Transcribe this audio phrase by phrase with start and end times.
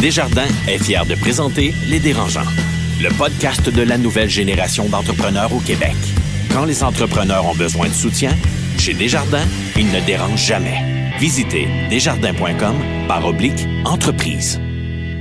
[0.00, 2.48] Desjardins est fier de présenter Les Dérangeants,
[3.02, 5.94] le podcast de la nouvelle génération d'entrepreneurs au Québec.
[6.50, 8.30] Quand les entrepreneurs ont besoin de soutien,
[8.78, 9.44] chez Desjardins,
[9.76, 11.12] ils ne dérangent jamais.
[11.18, 12.76] Visitez desjardins.com
[13.08, 14.58] par oblique entreprise.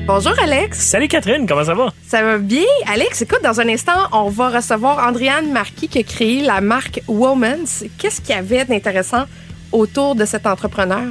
[0.07, 0.79] Bonjour Alex.
[0.79, 1.91] Salut Catherine, comment ça va?
[2.07, 2.63] Ça va bien?
[2.87, 7.01] Alex, écoute, dans un instant, on va recevoir Andréane Marquis qui a créé la marque
[7.09, 7.83] Womans.
[7.97, 9.25] Qu'est-ce qu'il y avait d'intéressant
[9.73, 11.03] autour de cet entrepreneur?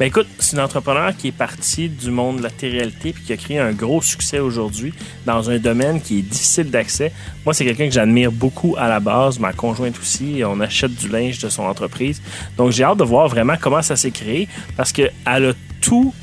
[0.00, 3.34] Ben écoute, c'est une entrepreneur qui est partie du monde de la télé-réalité puis qui
[3.34, 4.94] a créé un gros succès aujourd'hui
[5.26, 7.12] dans un domaine qui est difficile d'accès.
[7.44, 10.40] Moi, c'est quelqu'un que j'admire beaucoup à la base, ma conjointe aussi.
[10.42, 12.22] On achète du linge de son entreprise.
[12.56, 15.52] Donc, j'ai hâte de voir vraiment comment ça s'est créé parce qu'elle a
[15.82, 16.14] tout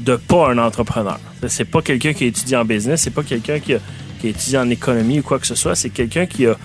[0.00, 1.20] de pas un entrepreneur.
[1.46, 3.78] C'est pas quelqu'un qui a étudié en business, c'est pas quelqu'un qui a,
[4.20, 5.76] qui en économie ou quoi que ce soit.
[5.76, 6.56] C'est quelqu'un qui a,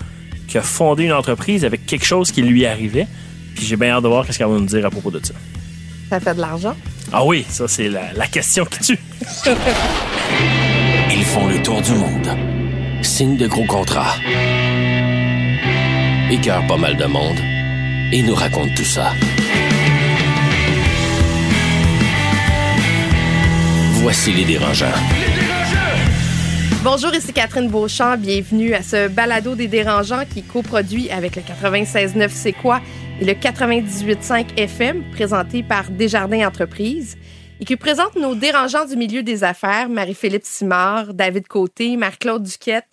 [0.62, 3.06] fondé une entreprise avec quelque chose qui lui arrivait.
[3.54, 5.34] Puis j'ai bien hâte de voir ce qu'elle va nous dire à propos de ça.
[6.10, 6.74] Ça fait de l'argent?
[7.12, 8.98] Ah oui, ça c'est la, la question qui tue.
[11.12, 12.28] Ils font le tour du monde.
[13.02, 14.16] Signent de gros contrats.
[16.30, 17.38] Écœurent pas mal de monde.
[18.12, 19.12] Et nous racontent tout ça.
[24.02, 24.86] Voici les dérangeants.
[26.82, 28.16] Bonjour, ici Catherine Beauchamp.
[28.16, 32.80] Bienvenue à ce balado des dérangeants qui est coproduit avec le 96.9 C'est quoi?
[33.20, 37.18] Et le 98.5 FM présenté par Desjardins Entreprises
[37.60, 42.86] et qui présente nos dérangeants du milieu des affaires, Marie-Philippe Simard, David Côté, Marc-Claude Duquette,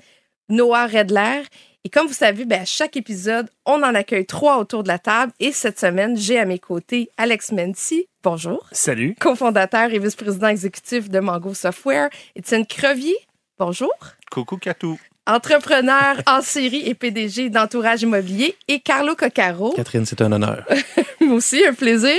[0.50, 1.44] Noah Redler.
[1.86, 5.00] Et comme vous savez, ben, à chaque épisode, on en accueille trois autour de la
[5.00, 5.32] table.
[5.40, 8.08] Et cette semaine, j'ai à mes côtés Alex Menti.
[8.22, 8.68] Bonjour.
[8.74, 9.16] Salut.
[9.22, 12.10] cofondateur et vice-président exécutif de Mango Software.
[12.36, 13.18] Étienne Crevier,
[13.58, 13.94] bonjour.
[14.30, 15.00] Coucou Catou.
[15.28, 18.56] Entrepreneur en série et PDG d'Entourage Immobilier.
[18.70, 20.64] Et Carlo Coccaro, Catherine, c'est un honneur.
[21.20, 22.16] moi aussi, un plaisir.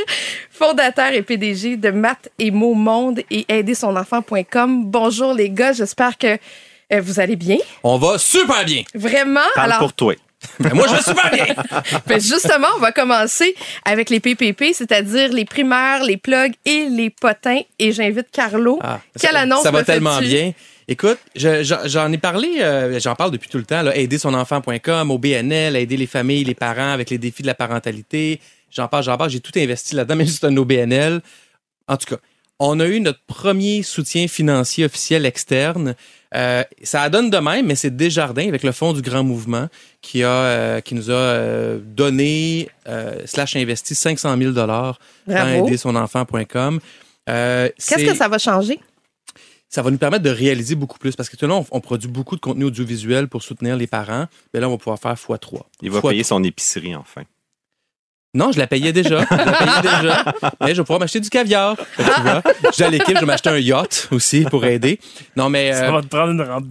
[0.50, 4.84] Fondateur et PDG de Math et Mots Monde et aidersonenfant.com.
[4.84, 6.36] Bonjour les gars, j'espère que
[6.92, 7.56] euh, vous allez bien.
[7.82, 8.82] On va super bien.
[8.94, 9.40] Vraiment?
[9.54, 10.14] Parle Alors, pour toi.
[10.74, 11.46] Moi, je vais super bien.
[12.06, 13.54] Ben, justement, on va commencer
[13.86, 17.62] avec les PPP, c'est-à-dire les primaires, les plugs et les potins.
[17.78, 18.78] Et j'invite Carlo.
[18.82, 20.52] Ah, Quelle ça, annonce Ça va me tellement bien.
[20.90, 25.10] Écoute, je- je- j'en ai parlé, euh, j'en parle depuis tout le temps, là, aidersonenfant.com,
[25.10, 28.40] au BNL, aider les familles, les parents avec les défis de la parentalité.
[28.70, 31.20] J'en parle, j'en parle, j'ai tout investi là-dedans, même c'est un OBNL.
[31.88, 32.20] En tout cas,
[32.58, 35.94] on a eu notre premier soutien financier officiel externe.
[36.34, 39.68] Euh, ça donne de même, mais c'est Desjardins avec le Fonds du Grand Mouvement
[40.02, 42.68] qui a euh, qui nous a donné
[43.26, 45.66] slash investi 500 000 dollars dans Bravo.
[45.66, 46.80] aidersonenfant.com.
[47.30, 48.78] Euh, Qu'est-ce que ça va changer?
[49.68, 52.36] Ça va nous permettre de réaliser beaucoup plus parce que là, on, on produit beaucoup
[52.36, 54.26] de contenu audiovisuel pour soutenir les parents.
[54.52, 55.62] Mais là, on va pouvoir faire x3.
[55.82, 57.22] Il va payer son épicerie enfin.
[58.38, 59.26] Non, je la payais déjà.
[59.28, 60.24] Je la payais déjà.
[60.60, 61.76] Mais je vais pouvoir m'acheter du caviar.
[61.76, 62.42] Fait que tu vois,
[62.78, 65.00] je à l'équipe, je vais m'acheter un yacht aussi pour aider.
[65.36, 66.64] Non, mais Ça euh, va te prendre une rente.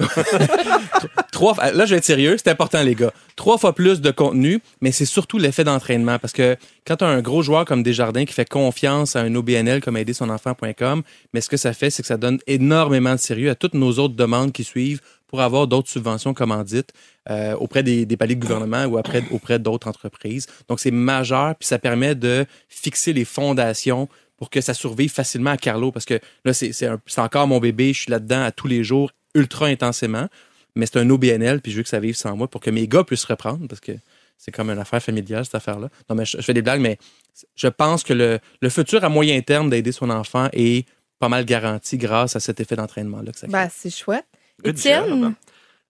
[1.32, 3.12] trois, fois- là, je vais être sérieux, c'est important, les gars.
[3.36, 6.18] Trois fois plus de contenu, mais c'est surtout l'effet d'entraînement.
[6.18, 6.56] Parce que
[6.86, 9.96] quand tu as un gros joueur comme Desjardins qui fait confiance à un OBNL comme
[9.96, 11.02] aidersonenfant.com,
[11.32, 13.92] mais ce que ça fait, c'est que ça donne énormément de sérieux à toutes nos
[13.98, 15.00] autres demandes qui suivent
[15.32, 16.92] pour avoir d'autres subventions commandites
[17.28, 20.46] euh, auprès des, paliers de gouvernement ou auprès d'autres entreprises.
[20.68, 25.50] Donc, c'est majeur, puis ça permet de fixer les fondations pour que ça survive facilement
[25.50, 28.84] à Carlo, parce que là, c'est encore mon bébé, je suis là-dedans à tous les
[28.84, 30.28] jours, ultra intensément
[30.74, 32.88] mais c'est un OBNL, puis je veux que ça vive sans moi pour que mes
[32.88, 33.92] gars puissent reprendre, parce que
[34.38, 35.88] c'est comme une affaire familiale, cette affaire-là.
[36.08, 36.98] Non, mais je, je fais des blagues, mais
[37.54, 40.86] je pense que le, le futur à moyen terme d'aider son enfant est
[41.18, 43.52] pas mal garanti grâce à cet effet d'entraînement-là que ça crée.
[43.52, 44.26] Ben, c'est chouette.
[44.64, 44.78] Good.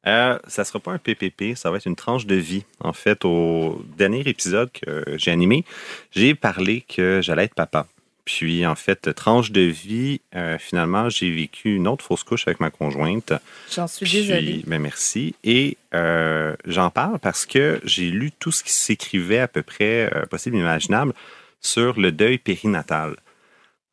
[0.05, 2.65] Euh, ça sera pas un PPP, ça va être une tranche de vie.
[2.81, 5.65] En fait, au dernier épisode que j'ai animé,
[6.11, 7.87] j'ai parlé que j'allais être papa.
[8.25, 12.61] Puis, en fait, tranche de vie, euh, finalement, j'ai vécu une autre fausse couche avec
[12.61, 13.33] ma conjointe.
[13.73, 14.63] J'en suis Puis, désolée.
[14.67, 15.35] ben merci.
[15.43, 20.11] Et euh, j'en parle parce que j'ai lu tout ce qui s'écrivait à peu près
[20.31, 21.15] possible, imaginable
[21.61, 23.17] sur le deuil périnatal.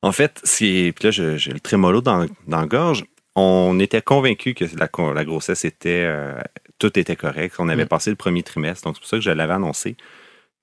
[0.01, 3.05] En fait, c'est puis là, j'ai le trémolo dans, dans la gorge.
[3.41, 6.37] On était convaincus que la, grossesse était euh,
[6.77, 7.55] tout était correct.
[7.59, 7.87] On avait Mm.
[7.87, 9.95] passé le premier trimestre, donc c'est pour ça que je l'avais annoncé.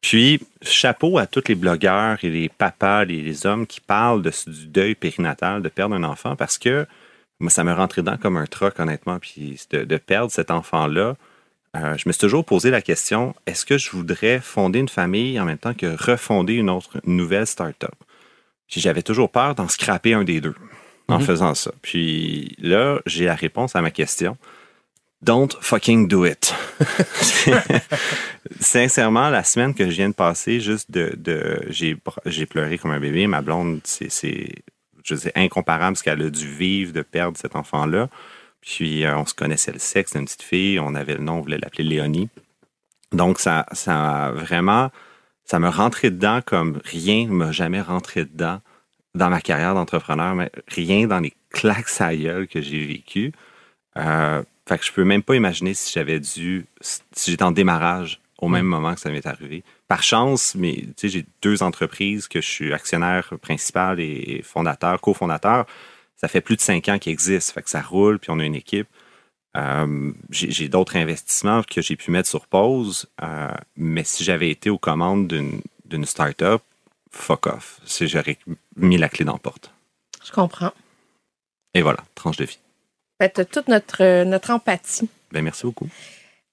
[0.03, 4.31] Puis, chapeau à tous les blogueurs et les papas, les, les hommes qui parlent de,
[4.47, 6.87] du deuil périnatal, de perdre un enfant, parce que
[7.41, 9.19] moi, ça me rentrait dedans comme un troc, honnêtement.
[9.19, 11.17] Puis de, de perdre cet enfant-là,
[11.77, 15.41] euh, je me suis toujours posé la question est-ce que je voudrais fonder une famille
[15.41, 17.95] en même temps que refonder une autre une nouvelle start-up?
[18.69, 20.55] Puis j'avais toujours peur d'en scraper un des deux
[21.09, 21.25] en Mhm.
[21.25, 21.73] faisant ça.
[21.83, 24.37] Puis là, j'ai la réponse à ma question.
[25.23, 26.55] Don't fucking do it.
[28.61, 33.01] Sincèrement, la semaine que je viens de passer, juste de, de j'ai pleuré comme un
[33.01, 33.27] bébé.
[33.27, 34.51] Ma blonde, c'est c'est
[35.05, 38.09] je sais, incomparable ce qu'elle a dû vivre de perdre cet enfant-là.
[38.61, 41.41] Puis euh, on se connaissait le sexe d'une petite fille, on avait le nom, on
[41.43, 42.29] voulait l'appeler Léonie.
[43.13, 44.91] Donc ça, ça a vraiment,
[45.45, 48.61] ça me rentrait dedans comme rien ne m'a jamais rentré dedans
[49.17, 53.33] dans ma carrière d'entrepreneur, mais rien dans les claques à gueule que j'ai vécues.
[53.97, 58.21] Euh, fait que je peux même pas imaginer si j'avais dû, si j'étais en démarrage
[58.39, 59.65] au même moment que ça m'est arrivé.
[59.89, 65.65] Par chance, mais j'ai deux entreprises que je suis actionnaire principal et fondateur, cofondateur.
[66.17, 68.45] Ça fait plus de cinq ans qu'ils existent, fait que ça roule, puis on a
[68.45, 68.89] une équipe.
[69.57, 74.69] Euh, j'ai d'autres investissements que j'ai pu mettre sur pause, euh, mais si j'avais été
[74.69, 76.61] aux commandes d'une start-up,
[77.17, 77.81] fuck off.
[78.01, 78.39] J'aurais
[78.77, 79.71] mis la clé dans la porte.
[80.25, 80.73] Je comprends.
[81.75, 82.59] Et voilà, tranche de vie.
[83.21, 85.09] Faites toute notre, notre empathie.
[85.33, 85.89] Ben, merci beaucoup.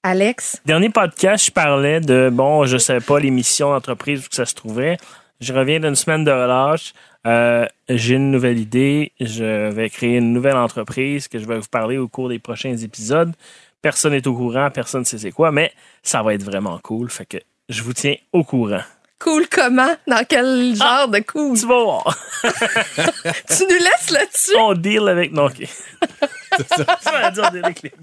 [0.02, 0.60] Alex?
[0.66, 4.54] Dernier podcast, je parlais de, bon, je ne savais pas l'émission d'entreprise où ça se
[4.54, 4.98] trouvait.
[5.40, 6.92] Je reviens d'une semaine de relâche.
[7.26, 9.12] Euh, j'ai une nouvelle idée.
[9.20, 12.76] Je vais créer une nouvelle entreprise que je vais vous parler au cours des prochains
[12.76, 13.32] épisodes.
[13.80, 15.72] Personne n'est au courant, personne ne sait c'est quoi, mais
[16.02, 17.10] ça va être vraiment cool.
[17.10, 17.38] Fait que
[17.68, 18.82] je vous tiens au courant.
[19.24, 19.96] Cool comment?
[20.06, 21.58] Dans quel genre ah, de cool?
[21.58, 22.18] Tu vas voir.
[22.44, 24.54] tu nous laisses là-dessus?
[24.58, 25.32] On deal avec...
[25.32, 25.66] Non, OK.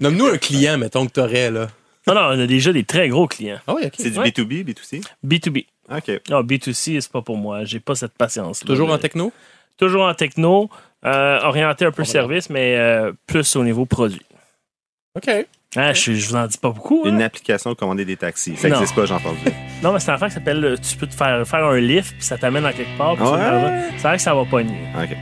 [0.00, 1.68] Nomme-nous un client, mettons, que tu aurais, là.
[2.08, 3.60] Non, non, on a déjà des très gros clients.
[3.68, 5.00] Ah oui, C'est du B2B, B2C?
[5.24, 5.66] B2B.
[5.92, 6.20] OK.
[6.28, 7.64] Non, B2C, c'est pas pour moi.
[7.64, 8.58] J'ai pas cette patience.
[8.58, 9.32] Toujours en techno?
[9.76, 10.70] Toujours en techno.
[11.04, 14.26] Euh, orienté un peu service, mais euh, plus au niveau produit.
[15.14, 15.30] OK.
[15.74, 17.06] Ah, je, je vous en dis pas beaucoup.
[17.06, 17.26] Une hein.
[17.26, 18.56] application de commander des taxis.
[18.56, 19.38] Ça n'existe pas, j'ai entendu.
[19.82, 22.14] non, mais c'est un affaire qui s'appelle euh, tu peux te faire, faire un lift,
[22.14, 23.16] puis ça t'amène à quelque part.
[23.96, 24.76] C'est vrai que ça va pogner.
[25.02, 25.16] OK.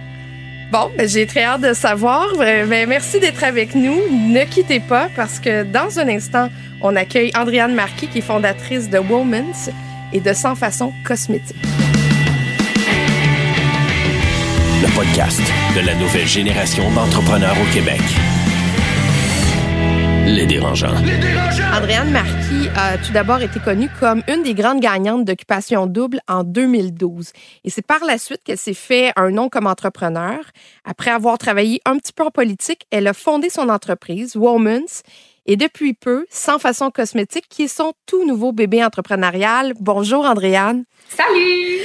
[0.73, 2.27] Bon, ben, j'ai très hâte de savoir.
[2.41, 3.97] Euh, ben, merci d'être avec nous.
[4.11, 6.49] Ne quittez pas parce que dans un instant,
[6.81, 9.71] on accueille Andréane Marquis, qui est fondatrice de Womans
[10.13, 11.57] et de Sans Façon Cosmétique.
[14.83, 15.41] Le podcast
[15.77, 18.01] de la nouvelle génération d'entrepreneurs au Québec.
[20.31, 20.95] Les dérangeants.
[21.75, 26.45] Andréane Marquis a tout d'abord été connue comme une des grandes gagnantes d'Occupation Double en
[26.45, 27.33] 2012.
[27.65, 30.39] Et c'est par la suite qu'elle s'est fait un nom comme entrepreneur.
[30.85, 35.03] Après avoir travaillé un petit peu en politique, elle a fondé son entreprise, Womans,
[35.47, 39.73] et depuis peu, Sans Façon Cosmétique, qui est son tout nouveau bébé entrepreneurial.
[39.81, 40.85] Bonjour, Andréane.
[41.09, 41.81] Salut!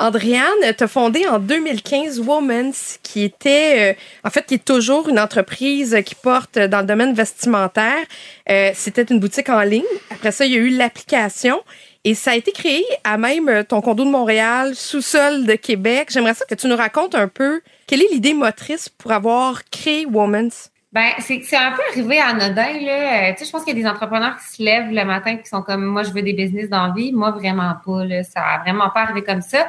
[0.00, 2.72] Andréane, tu as fondé en 2015 Womans,
[3.02, 7.14] qui était, euh, en fait, qui est toujours une entreprise qui porte dans le domaine
[7.14, 8.04] vestimentaire.
[8.48, 9.82] Euh, C'était une boutique en ligne.
[10.10, 11.60] Après ça, il y a eu l'application.
[12.04, 16.10] Et ça a été créé à même ton condo de Montréal, sous-sol de Québec.
[16.12, 20.06] J'aimerais ça que tu nous racontes un peu quelle est l'idée motrice pour avoir créé
[20.06, 20.50] Womans.
[20.90, 23.28] Ben, c'est un peu arrivé anodin, là.
[23.28, 25.36] Euh, tu sais, je pense qu'il y a des entrepreneurs qui se lèvent le matin
[25.36, 27.12] qui sont comme, moi, je veux des business dans la vie.
[27.12, 28.22] Moi, vraiment pas, là.
[28.22, 29.68] Ça a vraiment pas arrivé comme ça.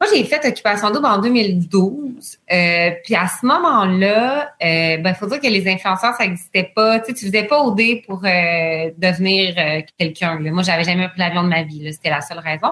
[0.00, 2.38] Moi, j'ai fait Occupation Double en 2012.
[2.52, 7.00] Euh, puis à ce moment-là, euh, ben, faut dire que les influenceurs, ça n'existait pas.
[7.00, 10.38] Tu sais, tu faisais pas OD pour euh, devenir euh, quelqu'un.
[10.38, 11.92] Moi, j'avais jamais pris l'avion de ma vie.
[11.92, 12.68] C'était la seule raison.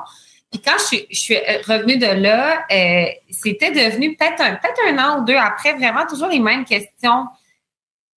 [0.51, 1.37] Puis quand je suis, je suis
[1.67, 2.65] revenue de là,
[3.31, 7.27] c'était devenu peut-être un, peut-être un an ou deux après, vraiment toujours les mêmes questions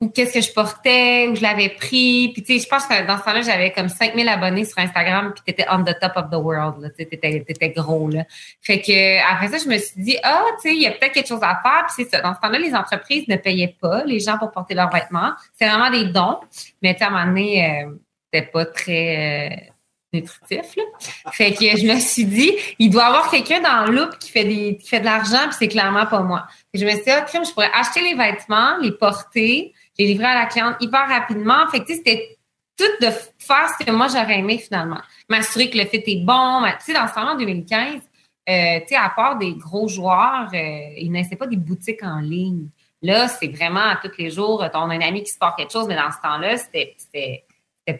[0.01, 2.31] ou qu'est-ce que je portais, où je l'avais pris.
[2.33, 5.31] Puis, tu sais, je pense que dans ce temps-là, j'avais comme 5000 abonnés sur Instagram,
[5.33, 6.89] puis t'étais on the top of the world, là.
[6.89, 8.25] Tu étais, étais gros, là.
[8.61, 11.13] Fait que, après ça, je me suis dit, ah, tu sais, il y a peut-être
[11.13, 11.85] quelque chose à faire.
[11.85, 12.21] Puis c'est ça.
[12.21, 15.33] Dans ce temps-là, les entreprises ne payaient pas les gens pour porter leurs vêtements.
[15.53, 16.39] C'est vraiment des dons.
[16.81, 17.91] Mais, à un moment donné, euh,
[18.33, 19.51] c'était pas très...
[19.51, 19.71] Euh,
[20.13, 20.75] nutritif.
[20.75, 20.83] Là.
[21.31, 24.29] Fait que je me suis dit, il doit y avoir quelqu'un dans le loop qui
[24.29, 26.47] fait des qui fait de l'argent, puis c'est clairement pas moi.
[26.73, 30.35] je me suis dit, ah, je pourrais acheter les vêtements, les porter, j'ai livré à
[30.35, 31.67] la cliente hyper rapidement.
[31.69, 32.37] Fait que, c'était
[32.77, 35.01] tout de faire ce que moi j'aurais aimé finalement.
[35.29, 36.63] M'assurer que le fit est bon.
[36.79, 38.01] Tu sais, dans ce temps-là, en 2015,
[38.49, 42.67] euh, à part des gros joueurs, euh, ils n'avaient pas des boutiques en ligne.
[43.01, 45.95] Là, c'est vraiment tous les jours, ton un ami qui se porte quelque chose, mais
[45.95, 46.95] dans ce temps-là, c'était,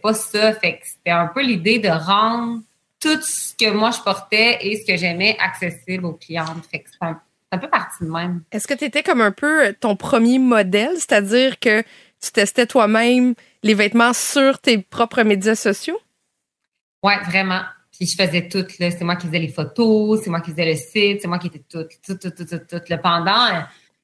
[0.01, 0.53] pas ça.
[0.53, 2.61] Fait que c'était un peu l'idée de rendre
[2.99, 6.65] tout ce que moi je portais et ce que j'aimais accessible aux clientes.
[6.69, 6.99] Fait que c'est
[7.51, 8.43] un peu parti de même.
[8.51, 11.81] Est-ce que tu étais comme un peu ton premier modèle, c'est-à-dire que
[12.21, 15.99] tu testais toi-même les vêtements sur tes propres médias sociaux?
[17.03, 17.61] Oui, vraiment.
[17.91, 18.65] Puis je faisais tout.
[18.69, 21.47] C'est moi qui faisais les photos, c'est moi qui faisais le site, c'est moi qui
[21.47, 22.81] étais tout, tout, tout, tout, tout, tout.
[22.89, 23.47] Le pendant,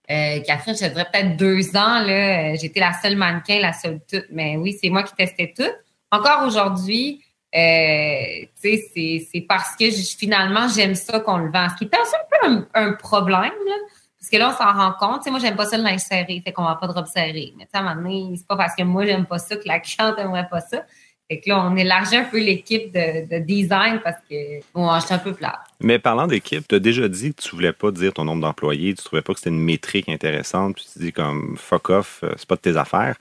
[0.09, 4.25] euh, Catherine, je dirais peut-être deux ans, là, j'étais la seule mannequin, la seule toute.
[4.31, 5.71] Mais oui, c'est moi qui testais tout.
[6.11, 11.67] Encore aujourd'hui, euh, c'est parce que finalement, j'aime ça qu'on le vend.
[11.69, 13.75] Ce qui est un peu un, problème, là,
[14.19, 15.23] parce que là, on s'en rend compte.
[15.23, 17.53] sais moi, j'aime pas ça le linge serré, fait qu'on va pas de robe serrée.
[17.57, 19.79] Mais à un moment donné, c'est pas parce que moi, j'aime pas ça que la
[19.81, 20.83] cliente aimerait pas ça.
[21.29, 25.17] Fait que là, on élargit un peu l'équipe de, de design parce que bon, un
[25.17, 25.59] peu plate.
[25.81, 28.93] Mais parlant d'équipe, tu as déjà dit que tu voulais pas dire ton nombre d'employés,
[28.93, 32.31] tu trouvais pas que c'était une métrique intéressante, puis tu dis comme fuck off, euh,
[32.37, 33.17] c'est pas de tes affaires.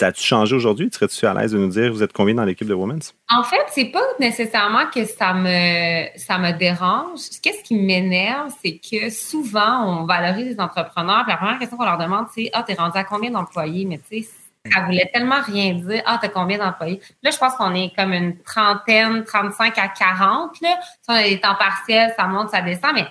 [0.00, 0.88] T'as-tu changé aujourd'hui?
[0.90, 3.14] Serais-tu à l'aise de nous dire vous êtes combien dans l'équipe de Women's?
[3.28, 7.20] En fait, c'est pas nécessairement que ça me ça me dérange.
[7.42, 11.26] Qu'est-ce qui m'énerve, c'est que souvent on valorise les entrepreneurs.
[11.28, 13.84] La première question qu'on leur demande, c'est Ah, t'es rendu à combien d'employés?
[13.84, 14.28] Mais tu sais,
[14.72, 16.02] ça voulait tellement rien dire.
[16.06, 17.02] Ah, t'as combien d'employés?
[17.22, 20.62] Là, je pense qu'on est comme une trentaine, 35 à 40.
[20.62, 20.78] Là.
[21.02, 23.06] Si on a des temps partiels, ça monte, ça descend, mais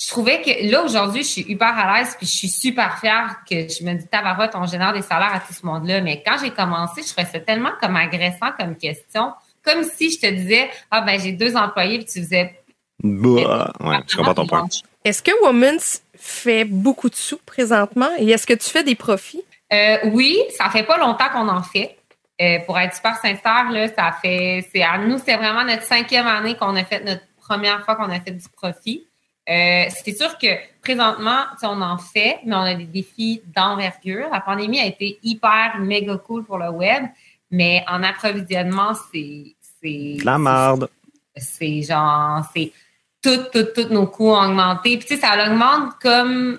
[0.00, 3.36] je trouvais que là, aujourd'hui, je suis hyper à l'aise puis je suis super fière
[3.48, 6.00] que je me dis, tabarote, on génère des salaires à tout ce monde-là.
[6.00, 9.32] Mais quand j'ai commencé, je trouvais ça tellement comme agressant comme question.
[9.62, 12.60] Comme si je te disais, ah ben, j'ai deux employés puis tu faisais.
[13.02, 14.66] Bah, ouais, je comprends ton point.
[15.04, 18.10] Est-ce que Women's fait beaucoup de sous présentement?
[18.18, 19.42] Et est-ce que tu fais des profits?
[19.72, 21.96] Euh, oui, ça fait pas longtemps qu'on en fait.
[22.42, 26.26] Euh, pour être super sincère, là, ça fait, c'est à nous, c'est vraiment notre cinquième
[26.26, 29.06] année qu'on a fait notre première fois qu'on a fait du profit.
[29.48, 30.46] Euh, c'est sûr que
[30.80, 34.28] présentement, on en fait, mais on a des défis d'envergure.
[34.32, 37.04] La pandémie a été hyper méga cool pour le web,
[37.50, 40.88] mais en approvisionnement, c'est c'est la merde.
[41.36, 42.72] C'est genre c'est
[43.20, 44.96] tout, tout, tous nos coûts ont augmenté.
[44.96, 46.58] Puis tu sais, ça augmente comme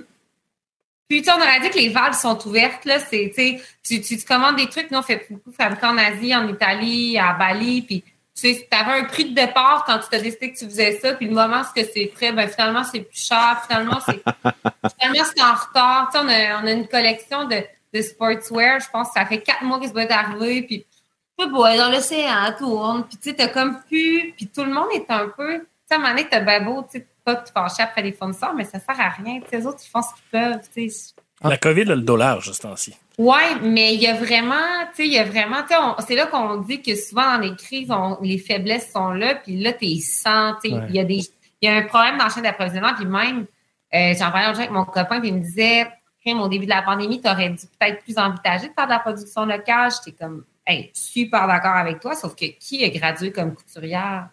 [1.07, 2.99] puis, tu on aurait dit que les valves sont ouvertes, là.
[2.99, 3.31] C'est,
[3.83, 4.89] tu, tu, tu commandes des trucs.
[4.89, 7.83] Nous, on fait beaucoup fabriquer en Asie, en Italie, à Bali.
[7.83, 8.03] Puis,
[8.35, 11.13] tu sais, avais un prix de départ quand tu t'as décidé que tu faisais ça.
[11.13, 13.63] Puis, le moment où c'est prêt, ben, finalement, c'est plus cher.
[13.65, 14.21] Finalement, c'est,
[14.99, 16.09] finalement, c'est en retard.
[16.11, 17.63] Tu sais, on a, on a une collection de,
[17.93, 18.81] de sportswear.
[18.81, 20.63] Je pense que ça fait quatre mois qu'il se va arriver.
[20.63, 20.85] Puis,
[21.39, 23.05] tu sais, dans l'océan, tourne.
[23.07, 24.33] Puis, tu sais, t'as comme pu.
[24.35, 25.59] Puis, tout le monde est un peu.
[25.59, 28.01] Tu sais, à un moment donné, t'as bien beau, tu sais, pas te fâcher après
[28.01, 29.39] les fournisseurs, mais ça sert à rien.
[29.51, 30.59] les autres, ils font ce qu'ils peuvent.
[31.43, 32.93] La COVID a le dollar, juste ainsi.
[33.17, 34.55] Oui, mais il y a vraiment,
[34.95, 35.57] tu sais, il y a vraiment,
[36.05, 37.89] c'est là qu'on dit que souvent dans les crises,
[38.21, 41.21] les faiblesses sont là, puis là, tu es sans, il y a des,
[41.61, 43.45] il y a un problème dans la chaîne d'approvisionnement, puis même,
[43.93, 45.87] euh, j'en parlais avec mon copain, puis il me disait,
[46.33, 48.99] au début de la pandémie, tu aurais dû peut-être plus envisager de faire de la
[48.99, 49.91] production locale.
[49.91, 54.29] J'étais comme, hey, super d'accord avec toi, sauf que qui est gradué comme couturière?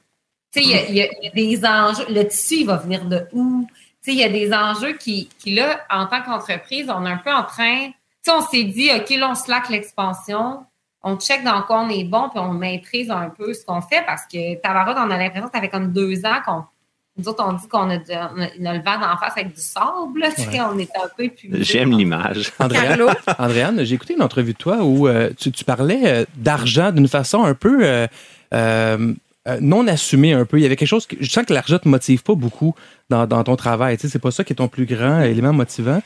[0.52, 2.04] Tu sais, il y, a des enjeux.
[2.08, 3.66] Le tissu, il va venir de où?
[4.04, 7.10] Tu sais, il y a des enjeux qui, qui, là, en tant qu'entreprise, on est
[7.10, 7.86] un peu en train.
[7.86, 10.64] Tu sais, on s'est dit, OK, là, on slack l'expansion.
[11.04, 14.04] On check dans quoi on est bon, puis on maîtrise un peu ce qu'on fait
[14.06, 16.64] parce que Tavarot, on a l'impression que ça fait comme deux ans qu'on.
[17.18, 20.24] Nous autres, on dit qu'on a, a, le vent d'en face avec du sable.
[20.34, 21.62] Tu sais, on est un peu plus.
[21.62, 22.52] J'aime l'image.
[22.58, 23.04] Andréane,
[23.38, 27.08] Andréane j'ai écouté une entrevue de toi où euh, tu, tu, parlais euh, d'argent d'une
[27.08, 27.80] façon un peu.
[27.82, 28.06] Euh,
[29.48, 30.58] euh non assumé un peu.
[30.58, 32.74] Il y avait quelque chose que je sens que l'argent te motive pas beaucoup
[33.10, 33.96] dans, ton travail.
[33.96, 36.00] Tu sais, c'est pas ça qui est ton plus grand élément motivant.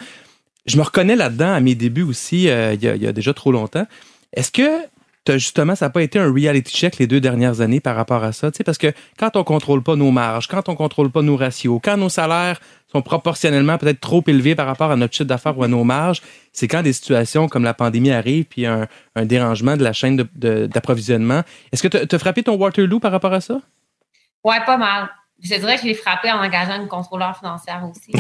[0.67, 3.87] Je me reconnais là-dedans à mes débuts aussi, euh, il, y a, déjà trop longtemps.
[4.33, 4.69] Est-ce que
[5.33, 8.33] justement, ça n'a pas été un reality check les deux dernières années par rapport à
[8.33, 8.51] ça?
[8.65, 11.97] Parce que quand on contrôle pas nos marges, quand on contrôle pas nos ratios, quand
[11.97, 15.69] nos salaires sont proportionnellement peut-être trop élevés par rapport à notre chiffre d'affaires ou à
[15.69, 19.85] nos marges, c'est quand des situations comme la pandémie arrivent puis un, un dérangement de
[19.85, 21.43] la chaîne d'approvisionnement.
[21.73, 23.61] Est-ce que tu as frappé ton Waterloo par rapport à ça?
[24.45, 25.09] Ouais, pas mal.
[25.43, 28.11] Je dirais que je l'ai frappé en engageant une contrôleur financière aussi.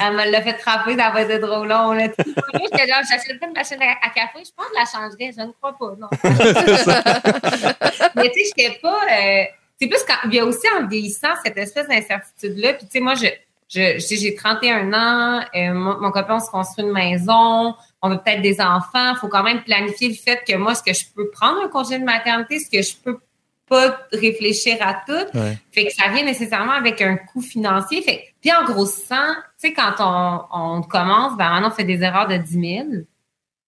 [0.00, 1.94] Elle me l'a fait frapper d'avoir été drôle long.
[1.98, 5.32] J'achète pas une machine à, café, je pense que la changerais.
[5.36, 6.08] Je ne crois pas, non.
[8.14, 9.00] Mais tu sais, je pas.
[9.10, 9.44] Euh,
[9.80, 12.74] c'est plus quand il y a aussi en vieillissant cette espèce d'incertitude-là.
[12.74, 13.26] Puis tu sais, moi, je,
[13.68, 18.42] je, j'ai 31 ans, euh, mon, copain, on se construit une maison, on veut peut-être
[18.42, 19.12] des enfants.
[19.14, 21.68] Il faut quand même planifier le fait que moi, est-ce que je peux prendre un
[21.68, 22.56] congé de maternité?
[22.56, 23.18] Est-ce que je peux
[23.66, 25.38] pas réfléchir à tout?
[25.72, 28.02] Fait que ça vient nécessairement avec un coût financier.
[28.02, 32.02] Fait puis en grossissant, tu sais, quand on, on commence, ben maintenant, on fait des
[32.02, 32.86] erreurs de 10 000.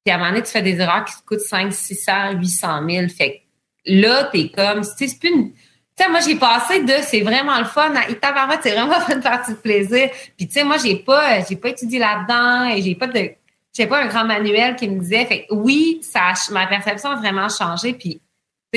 [0.04, 2.88] Puis à un moment donné, tu fais des erreurs qui te coûtent 5, 600, 800
[2.88, 3.08] 000.
[3.08, 3.44] Fait
[3.86, 5.52] que là, t'es comme, c'est plus une
[5.96, 9.22] tu sais, moi, j'ai passé de c'est vraiment le fun à Itabarat, c'est vraiment une
[9.22, 10.10] partie de plaisir.
[10.36, 13.30] Puis, tu sais, moi, j'ai pas, j'ai pas étudié là-dedans et j'ai pas de,
[13.72, 17.48] j'ai pas un grand manuel qui me disait, fait oui, ça, ma perception a vraiment
[17.48, 17.94] changé.
[17.94, 18.25] Puis, tu sais,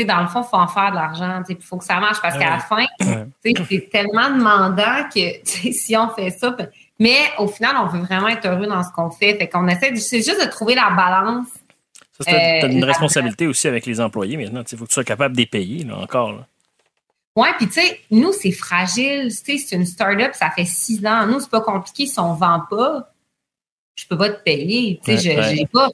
[0.05, 2.37] dans le fond, il faut en faire de l'argent, il faut que ça marche parce
[2.37, 2.85] qu'à la fin,
[3.43, 6.55] c'est tellement demandant que, si on fait ça,
[6.99, 9.37] mais au final, on veut vraiment être heureux dans ce qu'on fait.
[9.37, 11.47] Fait qu'on essaie, c'est juste de trouver la balance.
[12.19, 14.63] Ça, c'est une euh, responsabilité aussi avec les employés maintenant.
[14.69, 16.33] Il faut que tu sois capable de les payer, là, encore.
[16.33, 16.45] Là.
[17.37, 19.31] Ouais, puis tu sais, nous, c'est fragile.
[19.31, 21.25] C'est une start-up, ça fait six ans.
[21.25, 22.05] Nous, c'est pas compliqué.
[22.05, 23.13] Si on vend pas,
[23.95, 24.99] je peux pas te payer.
[25.03, 25.89] Tu sais, j'ai pas,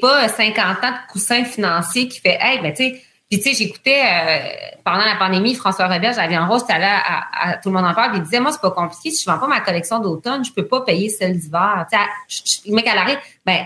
[0.00, 3.54] pas 50 ans de coussin financier qui fait, hey, ben tu sais, puis tu sais,
[3.54, 7.76] j'écoutais euh, pendant la pandémie François Robert, j'avais en rose, allé à, à, tout le
[7.76, 9.10] monde en parle, puis il disait, moi, c'est pas compliqué.
[9.10, 11.86] Si je vends pas ma collection d'automne, je peux pas payer celle d'hiver.
[11.90, 13.64] Tu sais, le mec à l'arrêt, ben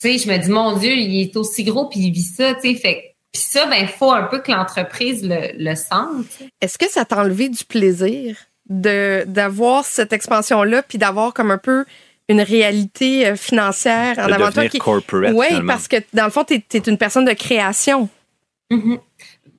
[0.00, 2.54] tu sais, je me dis, mon Dieu, il est aussi gros puis il vit ça,
[2.54, 2.74] tu sais.
[2.74, 6.24] Fait puis ça, ben, il faut un peu que l'entreprise le, le sente.
[6.62, 8.36] Est-ce que ça t'a enlevé du plaisir
[8.68, 11.84] de d'avoir cette expansion-là puis d'avoir comme un peu
[12.28, 15.72] une réalité euh, financière en De avant toi devenir qui corporate, Oui, finalement.
[15.74, 18.08] parce que dans le fond, tu es, une personne de création.
[18.70, 18.98] Mhm.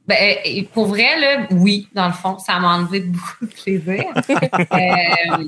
[0.08, 4.06] Ben, et pour vrai, là, oui, dans le fond, ça m'a enlevé beaucoup de plaisir.
[4.30, 5.44] euh,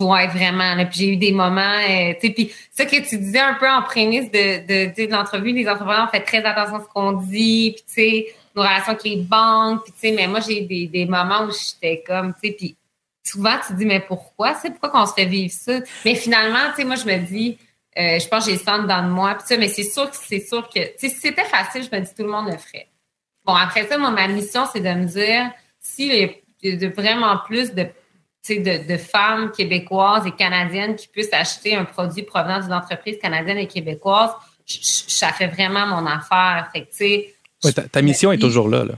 [0.00, 0.74] ouais, vraiment.
[0.74, 0.86] là.
[0.86, 3.70] Puis j'ai eu des moments, euh, tu sais, puis ça que tu disais un peu
[3.70, 7.84] en prémisse de, de, l'entrevue, les entrepreneurs, fait très attention à ce qu'on dit, puis
[7.86, 10.86] tu sais, nos relations avec les banques, puis tu sais, mais moi, j'ai eu des,
[10.86, 12.76] des moments où j'étais comme, tu sais, puis
[13.22, 14.54] souvent, tu te dis, mais pourquoi?
[14.54, 15.80] C'est pourquoi qu'on se fait vivre ça?
[16.06, 17.58] Mais finalement, tu sais, moi, je me dis,
[17.98, 20.10] euh, je pense que j'ai le sang dans de moi, puis ça, mais c'est sûr
[20.10, 22.46] que c'est sûr que, tu sais, si c'était facile, je me dis, tout le monde
[22.50, 22.88] le ferait.
[23.44, 26.24] Bon, après ça, moi, ma mission, c'est de me dire, s'il y
[26.72, 27.90] a de vraiment plus de, tu
[28.42, 33.18] sais, de, de femmes québécoises et canadiennes qui puissent acheter un produit provenant d'une entreprise
[33.20, 34.30] canadienne et québécoise,
[34.66, 36.70] je- je- ça fait vraiment mon affaire.
[36.72, 38.84] Fait que, tu sais, Ouais, ta, ta mission est toujours là.
[38.84, 38.94] là.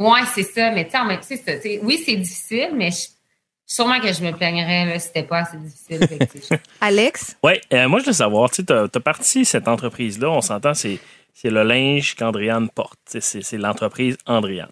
[0.00, 0.70] Ouais, c'est ça.
[0.70, 1.52] Mais tu sais, ça.
[1.82, 3.08] oui, c'est difficile, mais je-
[3.66, 6.00] sûrement que je me plaignerais là, si c'était pas assez difficile.
[6.80, 7.36] Alex?
[7.44, 10.98] Oui, euh, moi, je veux savoir, tu as, parti cette entreprise-là, on s'entend, c'est
[11.40, 12.98] c'est le linge qu'Andréane porte.
[13.06, 14.68] C'est l'entreprise Andréane.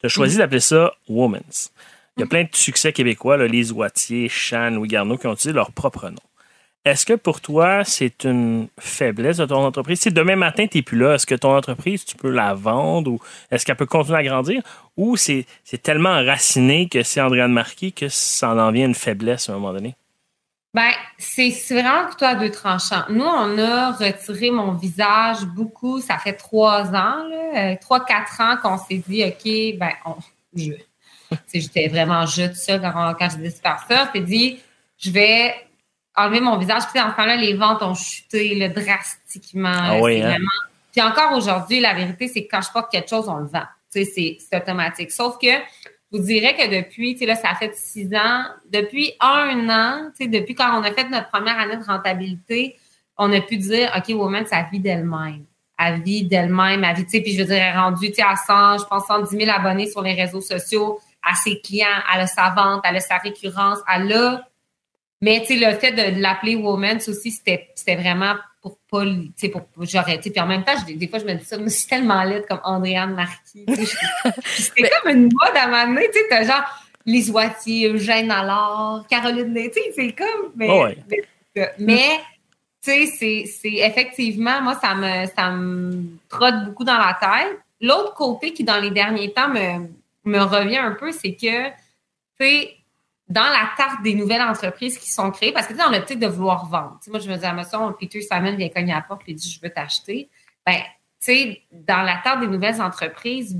[0.00, 1.70] Tu as choisi d'appeler ça Women's.
[2.16, 5.34] Il y a plein de succès québécois, là, Lise Wattier, Chan, Louis Garneau, qui ont
[5.34, 6.16] utilisé leur propre nom.
[6.84, 10.00] Est-ce que pour toi, c'est une faiblesse de ton entreprise?
[10.00, 13.12] Si demain matin, tu n'es plus là, est-ce que ton entreprise, tu peux la vendre
[13.12, 13.20] ou
[13.52, 14.62] est-ce qu'elle peut continuer à grandir?
[14.96, 19.48] Ou c'est c'est tellement enraciné que c'est Andréane Marquis que ça en vient une faiblesse
[19.48, 19.94] à un moment donné?
[20.74, 23.04] Ben, c'est vraiment que toi deux tranchants.
[23.08, 26.00] Nous, on a retiré mon visage beaucoup.
[26.00, 30.16] Ça fait trois ans, là, euh, trois, quatre ans qu'on s'est dit, OK, ben, on,
[30.54, 30.72] je,
[31.54, 34.08] j'étais vraiment je tout ça quand, quand j'ai décidé de faire ça.
[34.08, 34.60] On s'est dit,
[34.98, 35.54] je vais
[36.14, 36.82] enlever mon visage.
[36.92, 39.72] Puis, en ce temps-là, les ventes ont chuté là, drastiquement.
[39.74, 40.00] Ah là.
[40.02, 40.28] oui, hein?
[40.28, 40.46] vraiment-
[40.92, 43.64] Puis encore aujourd'hui, la vérité, c'est que quand je porte quelque chose, on le vend.
[43.90, 45.12] Tu sais, c'est automatique.
[45.12, 45.46] Sauf que
[46.10, 50.24] vous dirais que depuis, tu sais, là, ça fait six ans, depuis un an, tu
[50.24, 52.76] sais, depuis quand on a fait notre première année de rentabilité,
[53.16, 55.44] on a pu dire, OK, Woman, ça vit d'elle-même.
[55.78, 58.14] Elle vit d'elle-même, elle vit, tu sais, puis je veux dire, elle est rendue, tu
[58.14, 61.86] sais, à 100, je pense, 110 000 abonnés sur les réseaux sociaux, à ses clients,
[62.14, 64.48] elle a sa vente, elle a sa récurrence, elle a
[65.20, 68.34] mais tu sais, le fait de l'appeler woman, aussi, c'était vraiment
[68.90, 71.24] pas, tu sais, pour j'aurais, tu sais, puis en même temps, je- des fois, je
[71.24, 73.66] me dis ça, mais c'est tellement laide comme Andréane Marquis.
[74.44, 76.64] C'était comme une mode à donné, tu sais, t'as genre
[77.06, 80.98] Lise Wattier, Eugène Allard, Caroline tu sais, c'est comme, mais, Oh ouais.
[81.08, 82.08] mais, mais,
[82.82, 87.58] tu sais, c'est- c'est effectivement, moi, ça me, ça me trotte beaucoup dans la tête.
[87.80, 89.86] L'autre côté qui, dans les derniers temps, me,
[90.24, 91.74] me revient un peu, c'est que, tu
[92.40, 92.74] sais,
[93.28, 96.26] dans la tarte des nouvelles entreprises qui sont créées, parce que tu dans l'optique de
[96.26, 96.98] vouloir vendre.
[97.00, 99.22] Tu sais, moi, je me dis, à maçon, Peter Simon vient cogner à la porte
[99.26, 100.30] et dit, je veux t'acheter.
[100.64, 100.76] Ben,
[101.20, 103.56] tu sais, dans la tarte des nouvelles entreprises,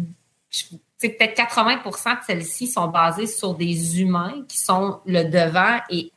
[0.99, 6.13] peut-être 80% de celles-ci sont basées sur des humains qui sont le devant et,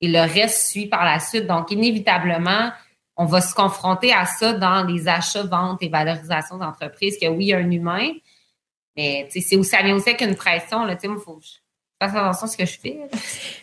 [0.00, 1.46] et le reste suit par la suite.
[1.46, 2.72] Donc, inévitablement,
[3.16, 7.44] on va se confronter à ça dans les achats, ventes et valorisations d'entreprises, que oui,
[7.44, 8.12] il y a un humain,
[8.96, 10.84] mais c'est aussi, ça vient aussi avec une pression.
[10.84, 11.40] Là, faut
[12.00, 12.98] fasse attention à ce que je fais.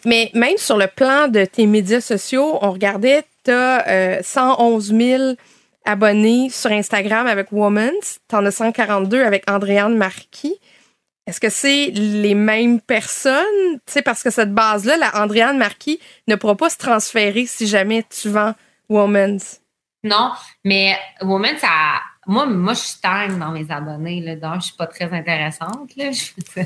[0.06, 5.34] Mais même sur le plan de tes médias sociaux, on regardait, tu as 111 000
[5.86, 8.20] abonnés sur Instagram avec Woman's.
[8.30, 10.60] Tu en as 142 avec Andréane Marquis.
[11.28, 13.80] Est-ce que c'est les mêmes personnes?
[13.86, 17.68] Tu sais, parce que cette base-là, la Andréane Marquis, ne pourra pas se transférer si
[17.68, 18.54] jamais tu vends
[18.90, 19.62] Woman's.
[20.04, 20.32] Non,
[20.66, 22.02] mais Woman, ça.
[22.28, 24.22] Moi, moi, je stagne dans mes abonnés.
[24.22, 25.96] Là, donc, je suis pas très intéressante.
[25.96, 26.12] Là.
[26.12, 26.64] Je,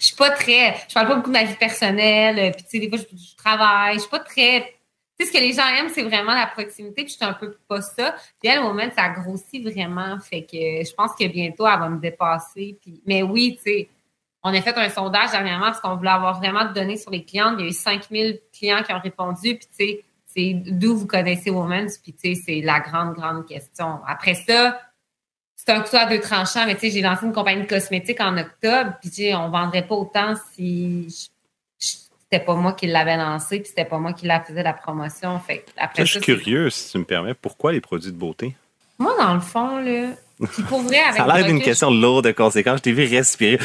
[0.00, 0.76] je suis pas très.
[0.88, 2.38] Je parle pas beaucoup de ma vie personnelle.
[2.38, 3.94] euh, Puis, tu sais, des fois, je, travaille.
[3.94, 4.74] Je suis pas très.
[5.18, 7.04] Tu sais, ce que les gens aiment, c'est vraiment la proximité.
[7.04, 8.14] Puis, je suis un peu pas ça.
[8.40, 10.18] Puis, elle, Woman, ça grossit vraiment.
[10.20, 12.78] Fait que je pense que bientôt, elle va me dépasser.
[12.80, 13.88] Puis, mais oui, tu sais,
[14.42, 17.24] on a fait un sondage dernièrement parce qu'on voulait avoir vraiment de données sur les
[17.24, 17.54] clientes.
[17.58, 19.56] Il y a eu 5000 clients qui ont répondu.
[19.56, 23.46] Puis, tu sais, c'est d'où vous connaissez Women's, puis tu sais, c'est la grande, grande
[23.46, 24.00] question.
[24.06, 24.80] Après ça,
[25.66, 28.20] c'est un couteau à deux tranchants, mais tu sais, j'ai lancé une compagnie de cosmétiques
[28.20, 31.94] en octobre, puis on vendrait pas autant si je- je-
[32.30, 35.38] c'était pas moi qui l'avais lancé, puis c'était pas moi qui la faisait la promotion.
[35.40, 37.34] Fait après Ça, je suis curieux, si tu me permets.
[37.34, 38.54] Pourquoi les produits de beauté?
[38.98, 40.10] Moi, dans le fond, là,
[40.52, 42.78] puis pour vrai, avec Ça a l'air d'une question lourde de conséquences.
[42.78, 43.58] Je t'ai vu respirer.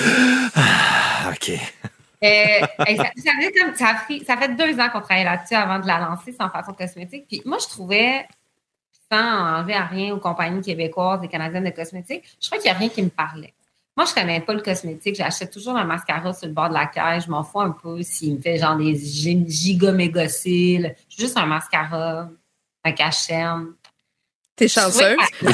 [0.55, 1.51] Ah, OK.
[2.21, 2.27] Euh,
[2.77, 3.05] ça, ça
[4.07, 7.25] fait ça, fait, deux ans qu'on travaille là-dessus avant de la lancer sans façon cosmétique.
[7.29, 8.25] Puis moi, je trouvais,
[9.12, 12.76] sans enlever à rien aux compagnies québécoises et canadiennes de cosmétiques, je crois qu'il n'y
[12.76, 13.54] a rien qui me parlait.
[13.98, 15.15] Moi, je connais pas le cosmétique.
[15.15, 17.26] J'achète toujours un mascara sur le bord de la caisse.
[17.26, 20.95] Je m'en fous un peu s'il me fait genre des gi- giga méga cils.
[21.17, 22.30] Juste un mascara.
[22.86, 23.74] un cachem.
[24.56, 25.17] T'es chanceuse?
[25.41, 25.52] Oui,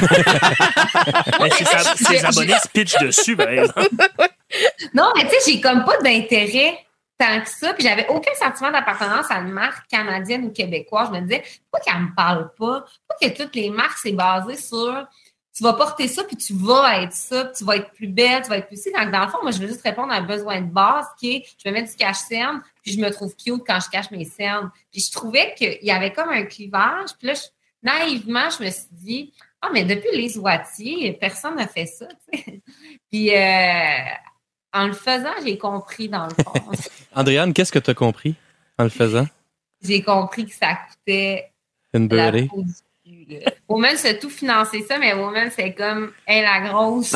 [1.40, 3.88] Mais ses, ab- ses abonnés se pitchent dessus, exemple.
[4.94, 6.85] Non, mais tu sais, j'ai comme pas d'intérêt
[7.18, 7.72] tant que ça.
[7.74, 11.08] Puis j'avais aucun sentiment d'appartenance à une marque canadienne ou québécoise.
[11.08, 12.84] Je me disais, pourquoi qu'elle me parle pas?
[13.08, 15.06] Pourquoi que toutes les marques, c'est basé sur
[15.56, 18.42] tu vas porter ça, puis tu vas être ça, puis tu vas être plus belle,
[18.42, 18.92] tu vas être plus ci.
[18.92, 21.36] Quand dans le fond, moi, je veux juste répondre à un besoin de base qui
[21.36, 24.26] est je me mets du cache-cerne, puis je me trouve cute quand je cache mes
[24.26, 24.70] cernes.
[24.92, 27.08] Puis je trouvais qu'il y avait comme un clivage.
[27.18, 27.34] Puis là,
[27.82, 32.06] naïvement, je me suis dit, ah, mais depuis les oitiers, personne n'a fait ça.
[33.10, 33.98] Puis euh,
[34.72, 36.52] en le faisant, j'ai compris dans le fond.
[37.14, 38.34] Andréane, qu'est-ce que tu as compris
[38.78, 39.26] en le faisant?
[39.82, 41.50] j'ai compris que ça coûtait
[41.92, 42.48] Une la beurrée.
[43.68, 47.14] Woman, c'est tout financer ça, mais Woman, c'est comme, elle, la grosse.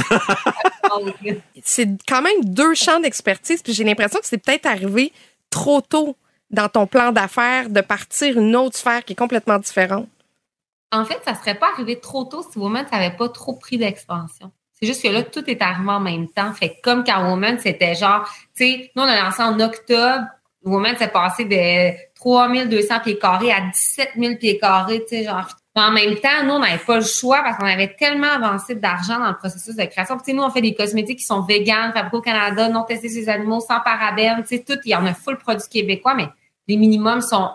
[1.62, 5.12] C'est quand même deux champs d'expertise, puis j'ai l'impression que c'est peut-être arrivé
[5.50, 6.16] trop tôt
[6.50, 10.08] dans ton plan d'affaires de partir une autre sphère qui est complètement différente.
[10.92, 14.52] en fait, ça serait pas arrivé trop tôt si Woman n'avait pas trop pris d'expansion.
[14.80, 16.52] C'est juste que là, tout est arrivé en même temps.
[16.54, 18.24] Fait que comme quand Woman, c'était genre,
[18.56, 20.24] tu sais, nous, on a lancé en octobre.
[20.64, 25.46] Woman s'est passé de 3200 pieds carrés à 17 000 pieds carrés, tu sais, genre.
[25.76, 28.74] Mais en même temps, nous, on n'avait pas le choix parce qu'on avait tellement avancé
[28.74, 30.16] d'argent dans le processus de création.
[30.16, 32.84] Puis, tu sais, nous, on fait des cosmétiques qui sont véganes, fabriqués au Canada, non
[32.84, 34.78] testés sur les animaux, sans parabènes, tu sais, tout.
[34.84, 36.28] Il y en a full produits québécois, mais
[36.66, 37.50] les minimums sont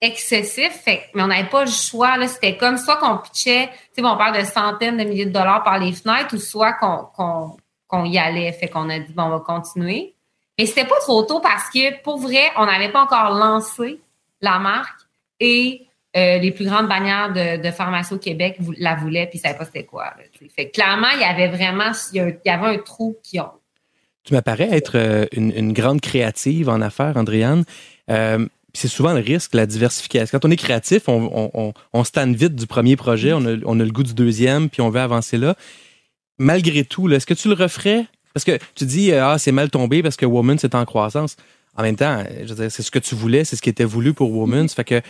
[0.00, 2.16] que- mais on n'avait pas le choix.
[2.16, 5.30] Là, c'était comme soit qu'on pitchait, tu sais, on parle de centaines de milliers de
[5.30, 8.52] dollars par les fenêtres, ou soit qu'on qu'on qu'on y allait.
[8.52, 10.14] Fait qu'on a dit bon, on va continuer.
[10.58, 14.00] Mais c'était pas trop tôt parce que pour vrai, on n'avait pas encore lancé
[14.40, 15.00] la marque
[15.38, 15.86] et
[16.16, 19.56] euh, les plus grandes bannières de, de pharmacie au Québec la voulaient puis ils savaient
[19.56, 20.12] pas c'était quoi.
[20.54, 23.52] fait clairement, il y avait vraiment il y, avait un trou qui ont.
[24.24, 27.64] Tu m'apparais être euh, une, grande créative en affaires, Andréane.
[28.10, 30.38] Euh, c'est souvent le risque, la diversification.
[30.38, 33.44] Quand on est créatif, on, on, on, on se tanne vite du premier projet, on
[33.46, 35.56] a, on a le goût du deuxième, puis on veut avancer là.
[36.38, 38.06] Malgré tout, est-ce que tu le referais?
[38.32, 41.36] Parce que tu dis, euh, ah, c'est mal tombé parce que Woman, c'est en croissance.
[41.76, 44.32] En même temps, euh, c'est ce que tu voulais, c'est ce qui était voulu pour
[44.32, 44.68] Woman.
[44.68, 45.02] Ça fait que,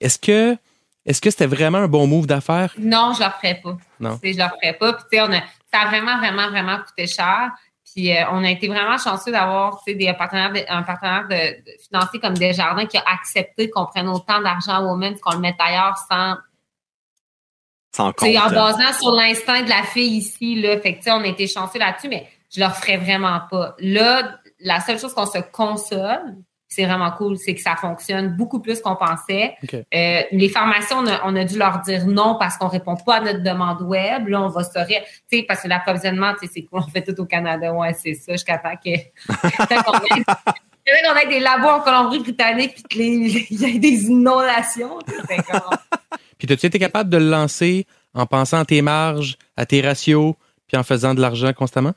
[0.00, 0.56] est-ce que,
[1.04, 2.74] est-ce que c'était vraiment un bon move d'affaires?
[2.78, 3.76] Non, je le referais pas.
[4.00, 4.18] Non.
[4.22, 4.92] Je le referais pas.
[4.94, 5.40] Puis, tu sais, on a,
[5.72, 7.50] ça a vraiment, vraiment, vraiment coûté cher.
[7.94, 11.70] Puis euh, on a été vraiment chanceux d'avoir des partenaires de- un partenaire de, de
[11.86, 15.54] financier comme Desjardins qui a accepté qu'on prenne autant d'argent à Women qu'on le mette
[15.60, 16.36] ailleurs sans
[17.94, 18.52] Sans en compte.
[18.52, 20.60] basant sur l'instinct de la fille ici.
[20.60, 20.80] Là.
[20.80, 23.74] Fait que, on a été chanceux là-dessus, mais je le referais vraiment pas.
[23.78, 26.34] Là, la seule chose qu'on se console,
[26.74, 29.54] c'est vraiment cool, c'est que ça fonctionne beaucoup plus qu'on pensait.
[29.94, 33.16] Euh, les pharmacies, on a, on a dû leur dire non parce qu'on répond pas
[33.16, 34.28] à notre demande web.
[34.28, 36.90] Là, on va se ré- tu sais, parce que l'approvisionnement, tu sais, c'est cool, on
[36.90, 37.72] fait tout au Canada.
[37.72, 38.90] Ouais, c'est ça, jusqu'à temps que,
[39.84, 40.16] qu'on
[41.16, 44.98] ait- des labos en Colombie-Britannique puis que les- il y ait des inondations.
[46.38, 50.34] Puis, as-tu été capable de le lancer en pensant à tes marges, à tes ratios,
[50.66, 51.92] puis en faisant de l'argent constamment?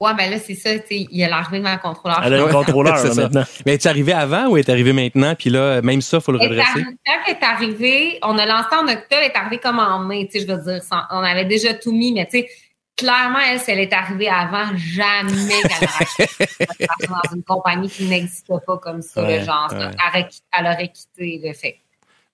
[0.00, 2.20] Ouais, mais là, c'est ça, tu sais, il y a l'arrivée de ma contrôleur.
[2.24, 3.22] Elle a un contrôleur c'est là, ça.
[3.22, 3.44] maintenant.
[3.64, 5.34] Mais es-tu arrivé avant ou est arrivé maintenant?
[5.34, 6.82] Puis là, même ça, faut le est redresser.
[7.06, 10.26] Quand elle est arrivée, on a lancé en octobre, elle est arrivée comme en mai,
[10.30, 12.48] tu sais, je veux dire, sans- on avait déjà tout mis, mais tu sais,
[12.96, 18.46] clairement, elle, si elle est arrivée avant, jamais qu'elle aurait dans une compagnie qui n'existe
[18.66, 19.78] pas comme ça, Ouais, le genre, ouais.
[19.80, 20.28] elle, aurait,
[20.58, 21.78] elle aurait quitté le fait.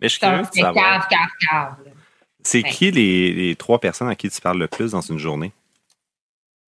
[0.01, 1.07] Mais je suis cave, cave,
[1.51, 1.75] cave.
[2.43, 2.71] C'est Ouais.
[2.71, 5.53] qui les, les trois personnes à qui tu parles le plus dans une journée?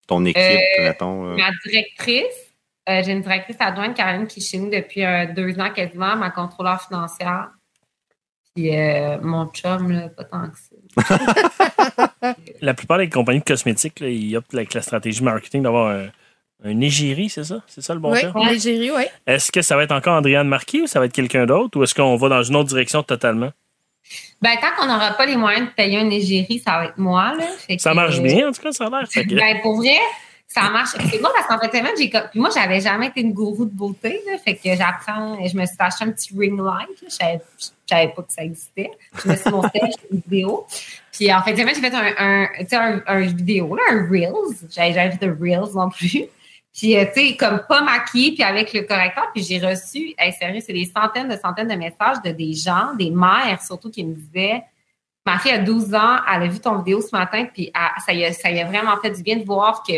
[0.08, 1.26] Ton équipe, Euh, mettons.
[1.26, 2.24] euh, Ma directrice,
[2.88, 6.16] euh, j'ai une directrice adjointe, Caroline, qui est chez nous depuis euh, deux ans quasiment,
[6.16, 7.50] ma contrôleur financière.
[8.56, 10.58] Puis euh, mon chum, là, pas tant que
[11.06, 11.18] ça.
[12.60, 16.06] La plupart des compagnies de cosmétiques, là, ils optent avec la stratégie marketing d'avoir un,
[16.64, 17.62] un égérie, c'est ça?
[17.68, 18.48] C'est ça le bon oui, terme?
[18.48, 19.04] l'égérie, oui.
[19.26, 21.84] Est-ce que ça va être encore Andréane Marquis ou ça va être quelqu'un d'autre ou
[21.84, 23.52] est-ce qu'on va dans une autre direction totalement?
[24.40, 27.34] Ben, tant qu'on n'aura pas les moyens de payer un égérie, ça va être moi.
[27.36, 27.44] Là.
[27.78, 29.08] Ça marche bien, en tout cas, ça a l'air.
[29.08, 29.98] Que- Ben, pour vrai,
[30.46, 30.90] ça marche.
[31.10, 33.70] C'est bon parce qu'en fait, tellement, j'ai puis moi, j'avais jamais été une gourou de
[33.74, 34.20] beauté.
[34.26, 36.88] Là, fait que j'apprends, je me suis acheté un petit ring light.
[37.04, 37.40] Je savais,
[37.88, 38.90] savais pas que ça existait.
[39.24, 39.80] Je me suis monté
[40.12, 40.66] une vidéo.
[41.12, 44.56] Puis en fait, j'ai fait un, un, un, un vidéo, là, un Reels.
[44.70, 46.26] J'avais jamais fait de Reels non plus.
[46.74, 50.32] Puis, euh, tu sais, comme pas maquillée, puis avec le correcteur, puis j'ai reçu, hey,
[50.32, 54.04] sérieux, c'est des centaines de centaines de messages de des gens, des mères surtout, qui
[54.04, 54.62] me disaient
[55.26, 58.12] Ma fille a 12 ans, elle a vu ton vidéo ce matin, puis elle- ça,
[58.14, 59.92] y a, ça y a vraiment fait du bien de voir que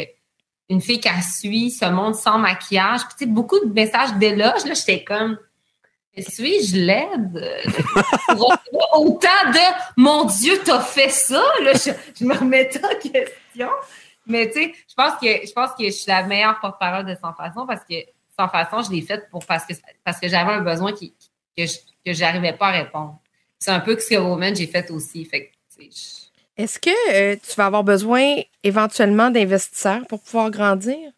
[0.69, 3.01] une fille qu'elle suit se montre sans maquillage.
[3.03, 5.39] Puis, tu sais, beaucoup de messages d'éloges, là, j'étais comme
[6.19, 7.49] suis-je laide?
[8.95, 13.69] Autant de mon Dieu, t'as fait ça, là, je, je me remettais en question.
[14.31, 17.15] Mais tu sais, je pense que je pense que je suis la meilleure porte-parole de
[17.21, 17.95] Sans Façon parce que
[18.39, 21.15] Sans Façon, je l'ai faite pour parce que parce que j'avais un besoin qui,
[21.57, 23.21] que je que j'arrivais pas à répondre.
[23.59, 25.25] c'est un peu ce que Woman j'ai fait aussi.
[25.25, 25.53] Fait
[26.57, 31.13] Est-ce que euh, tu vas avoir besoin éventuellement d'investisseurs pour pouvoir grandir?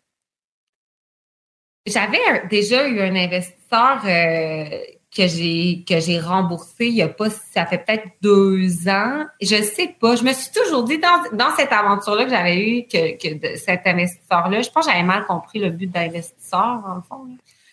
[1.86, 4.78] J'avais déjà eu un investisseur euh,
[5.14, 9.26] que j'ai que j'ai remboursé il y a pas ça fait peut-être deux ans.
[9.40, 10.16] Je sais pas.
[10.16, 13.86] Je me suis toujours dit dans, dans cette aventure-là que j'avais eu que, que cet
[13.86, 17.26] investisseur-là, je pense que j'avais mal compris le but d'investisseur, en le fond.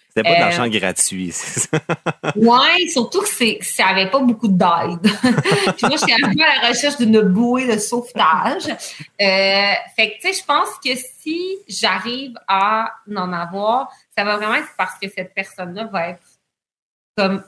[0.10, 1.80] C'était pas de l'argent euh, gratuit, c'est ça?
[2.36, 5.02] Oui, surtout que, c'est, ça n'avait pas beaucoup d'aide.
[5.04, 8.68] Puis moi, j'étais un peu à la recherche d'une bouée de sauvetage.
[8.68, 14.38] Euh, fait que, tu sais, je pense que si j'arrive à en avoir, ça va
[14.38, 16.22] vraiment être parce que cette personne-là va être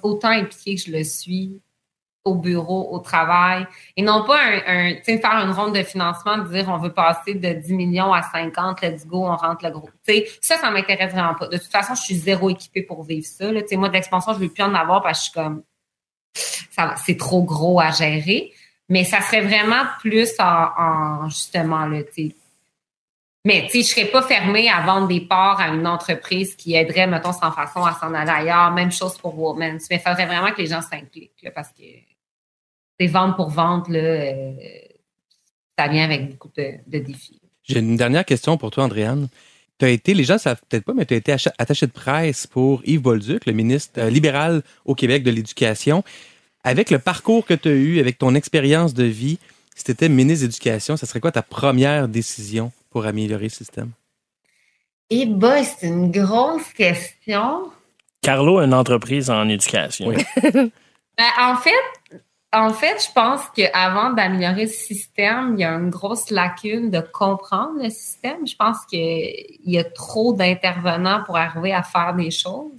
[0.04, 1.62] autant impliquée que je le suis
[2.24, 3.66] au bureau, au travail,
[3.98, 7.74] et non pas un, faire une ronde de financement, dire on veut passer de 10
[7.74, 9.90] millions à 50, let's go, on rentre le gros.
[10.06, 11.48] Tu sais, ça, ça m'intéresse vraiment pas.
[11.48, 13.46] De toute façon, je suis zéro équipée pour vivre ça.
[13.72, 17.44] Moi, de l'expansion, je veux plus en avoir parce que je suis comme, c'est trop
[17.44, 18.54] gros à gérer.
[18.88, 22.02] Mais ça serait vraiment plus en, justement, là,
[23.44, 26.76] mais tu sais, je serais pas fermée à vendre des parts à une entreprise qui
[26.76, 28.72] aiderait, mettons, sans façon à s'en aller ailleurs.
[28.72, 29.80] Même chose pour Women.
[29.90, 31.84] Mais il faudrait vraiment que les gens s'impliquent parce que
[33.00, 34.54] c'est vente pour vente, là, euh,
[35.78, 37.42] ça vient avec beaucoup de, défis.
[37.64, 39.28] J'ai une dernière question pour toi, Andréane.
[39.80, 41.92] Tu as été, les gens ne savent peut-être pas, mais tu as été attaché de
[41.92, 46.04] presse pour Yves Bolduc, le ministre euh, libéral au Québec de l'Éducation.
[46.64, 49.40] Avec le parcours que tu as eu, avec ton expérience de vie,
[49.76, 52.72] si tu étais ministre de l'Éducation, ça serait quoi ta première décision?
[52.92, 53.92] Pour améliorer le système?
[55.10, 57.72] Eh bien, c'est une grosse question.
[58.22, 60.14] Carlo a une entreprise en éducation.
[61.18, 62.22] Ben, en fait,
[62.54, 67.02] en fait, je pense qu'avant d'améliorer le système, il y a une grosse lacune de
[67.02, 68.48] comprendre le système.
[68.48, 72.72] Je pense qu'il y a trop d'intervenants pour arriver à faire des choses.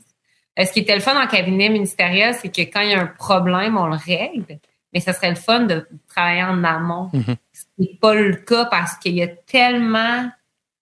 [0.59, 3.01] Euh, ce qui était le fun en cabinet ministériel, c'est que quand il y a
[3.01, 4.59] un problème, on le règle.
[4.92, 7.11] Mais ce serait le fun de travailler en amont.
[7.52, 10.31] Ce n'est pas le cas parce qu'il y a tellement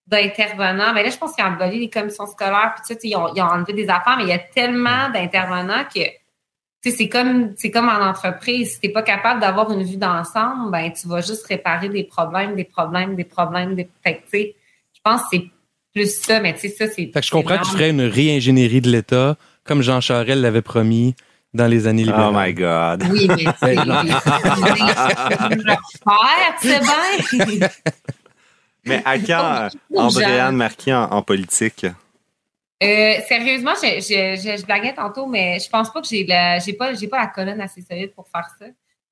[0.07, 0.93] d'intervenants.
[0.93, 3.33] Mais là, je pense qu'ils ont enlevé les commissions scolaires, puis tu sais, ils ont,
[3.33, 6.01] ils ont enlevé des affaires, mais il y a tellement d'intervenants que
[6.83, 8.73] c'est comme c'est comme en entreprise.
[8.73, 12.03] Si tu n'es pas capable d'avoir une vue d'ensemble, ben tu vas juste réparer des
[12.03, 13.75] problèmes, des problèmes, des problèmes.
[13.75, 13.87] Des...
[14.03, 15.43] Fait je pense que c'est
[15.93, 17.11] plus ça, mais tu sais, ça, c'est.
[17.11, 20.61] Fait que je comprends que tu ferais une réingénierie de l'État, comme Jean Charel l'avait
[20.61, 21.15] promis
[21.53, 22.33] dans les années libérales.
[22.33, 23.03] Oh my God.
[23.11, 23.45] Oui, mais
[26.61, 27.69] c'est bien.
[28.85, 31.85] mais à quand Andréane Marquis en politique?
[32.83, 36.73] Euh, sérieusement, je, je, je, blaguais tantôt, mais je pense pas que j'ai la, j'ai
[36.73, 38.65] pas, j'ai pas la colonne assez solide pour faire ça.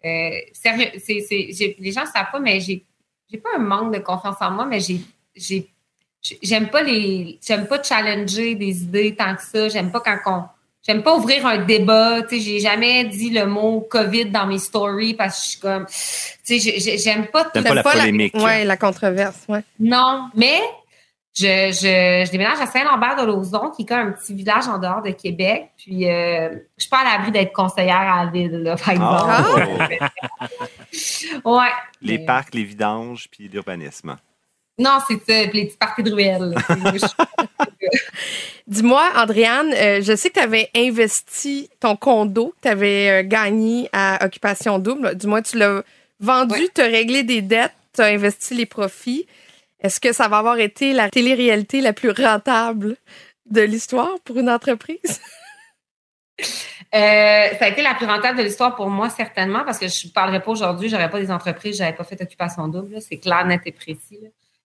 [0.06, 2.84] Euh, sérieux, c'est, c'est, les gens savent pas, mais j'ai,
[3.30, 5.02] j'ai pas un manque de confiance en moi, mais j'ai,
[5.36, 5.70] j'ai,
[6.42, 9.70] j'aime pas les, j'aime pas challenger des idées tant que ça.
[9.70, 10.44] J'aime pas quand on,
[10.86, 12.22] j'aime pas ouvrir un débat.
[12.24, 15.60] Tu sais, j'ai jamais dit le mot COVID dans mes stories parce que je suis
[15.60, 15.86] comme,
[16.46, 17.46] tu sais, j'aime pas.
[17.46, 18.34] T'aimes pas la polémique.
[18.36, 19.64] La, ouais, la controverse, ouais.
[19.80, 20.60] Non, mais
[21.36, 25.12] je, je, je, déménage à Saint-Lambert-de-Lauzon, qui est comme un petit village en dehors de
[25.12, 25.70] Québec.
[25.78, 29.68] Puis, euh, je suis pas à l'abri d'être conseillère à la ville, là, par exemple.
[31.46, 31.56] Oh.
[31.58, 31.70] ouais.
[32.02, 34.18] Les parcs, les vidanges, puis l'urbanisme.
[34.80, 35.52] Non, c'est ça.
[35.52, 36.56] Les petits parties de ruelles.
[38.68, 43.28] Dis-moi, Andréane, euh, je sais que tu avais investi ton condo que tu avais euh,
[43.28, 45.16] gagné à Occupation Double.
[45.16, 45.84] Dis-moi, tu l'as
[46.22, 49.28] vendu, tu as réglé des dettes, tu as investi les profits.
[49.82, 52.96] Est-ce que ça va avoir été la télé-réalité la plus rentable
[53.50, 55.22] de l'histoire pour une entreprise?
[56.96, 56.98] Euh,
[57.60, 60.12] ça a été la plus rentable de l'histoire pour moi, certainement, parce que je ne
[60.12, 63.00] parlerais pas aujourd'hui, j'aurais pas des entreprises, j'avais pas fait occupation double.
[63.00, 64.18] C'est clair, net et précis.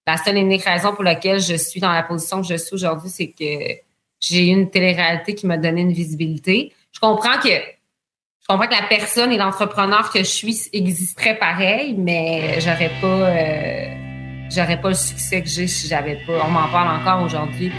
[0.07, 2.75] La seule et unique raison pour laquelle je suis dans la position que je suis
[2.75, 3.81] aujourd'hui, c'est que
[4.21, 6.73] j'ai eu une télé-réalité qui m'a donné une visibilité.
[6.93, 11.95] Je comprends que je comprends que la personne et l'entrepreneur que je suis existeraient pareil,
[11.97, 13.87] mais j'aurais pas euh,
[14.51, 16.45] j'aurais pas le succès que j'ai si j'avais pas.
[16.45, 17.73] On m'en parle encore aujourd'hui.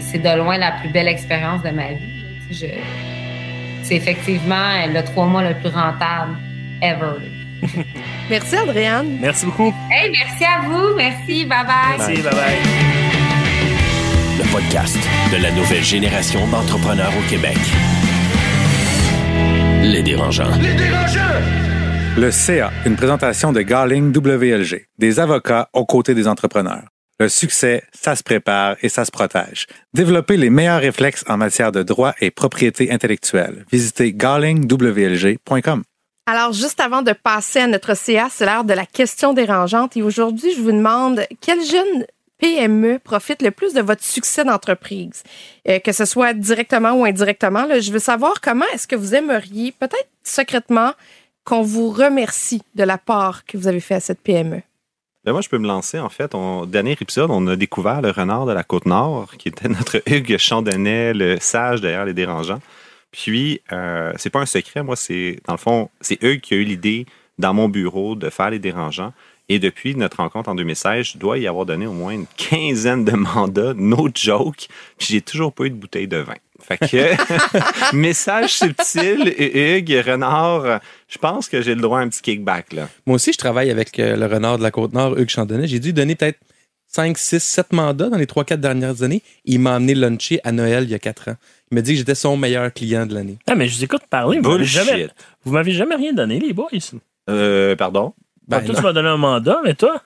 [0.00, 2.16] C'est de loin la plus belle expérience de ma vie.
[3.82, 6.36] C'est effectivement le trois mois le plus rentable
[6.82, 7.35] ever.
[8.30, 9.18] merci, Adrienne.
[9.20, 9.72] Merci beaucoup.
[9.90, 10.94] Hey, merci à vous.
[10.96, 11.44] Merci.
[11.44, 11.98] Bye-bye.
[11.98, 12.22] Merci.
[12.22, 13.06] Bye-bye.
[14.38, 14.98] Le podcast
[15.32, 17.56] de la nouvelle génération d'entrepreneurs au Québec.
[19.82, 20.56] Les dérangeants.
[20.60, 21.20] Les dérangeants!
[22.18, 26.84] Le CA, une présentation de Garling WLG, des avocats aux côtés des entrepreneurs.
[27.18, 29.66] Le succès, ça se prépare et ça se protège.
[29.94, 33.64] Développez les meilleurs réflexes en matière de droit et propriété intellectuelle.
[33.72, 35.82] Visitez garlingwlg.com.
[36.28, 39.96] Alors, juste avant de passer à notre CA, c'est l'heure de la question dérangeante.
[39.96, 42.04] Et aujourd'hui, je vous demande quel jeune
[42.38, 45.22] PME profite le plus de votre succès d'entreprise,
[45.68, 47.66] euh, que ce soit directement ou indirectement.
[47.78, 50.92] Je veux savoir comment est-ce que vous aimeriez, peut-être secrètement,
[51.44, 54.62] qu'on vous remercie de la part que vous avez fait à cette PME.
[55.24, 56.00] Ben moi, je peux me lancer.
[56.00, 59.68] En fait, au dernier épisode, on a découvert le renard de la Côte-Nord, qui était
[59.68, 62.60] notre Hugues Chandonnet, le sage derrière les dérangeants.
[63.16, 64.82] Puis, euh, c'est pas un secret.
[64.82, 67.06] Moi, c'est, dans le fond, c'est Hugues qui a eu l'idée
[67.38, 69.14] dans mon bureau de faire les dérangeants.
[69.48, 73.06] Et depuis notre rencontre en 2016, je dois y avoir donné au moins une quinzaine
[73.06, 74.68] de mandats, no joke.
[74.98, 76.34] Puis, j'ai toujours pas eu de bouteille de vin.
[76.60, 82.20] Fait que, message subtil, Hugues, Renard, je pense que j'ai le droit à un petit
[82.20, 82.88] kickback, là.
[83.06, 85.66] Moi aussi, je travaille avec euh, le renard de la Côte-Nord, Hugues Chandonnet.
[85.66, 86.38] J'ai dû donner peut-être
[86.88, 89.22] 5, 6, 7 mandats dans les 3-4 dernières années.
[89.44, 91.36] Il m'a amené luncher à Noël il y a 4 ans.
[91.70, 93.38] Il m'a dit que j'étais son meilleur client de l'année.
[93.46, 94.38] Ah, mais je vous écoute parler.
[94.38, 94.84] Vous m'avez Bullshit.
[94.84, 95.08] jamais,
[95.44, 96.68] vous m'avez jamais rien donné, les boys.
[97.28, 98.14] Euh, pardon?
[98.16, 100.00] Ah, Ben, toi, tu m'as donné un mandat, mais toi?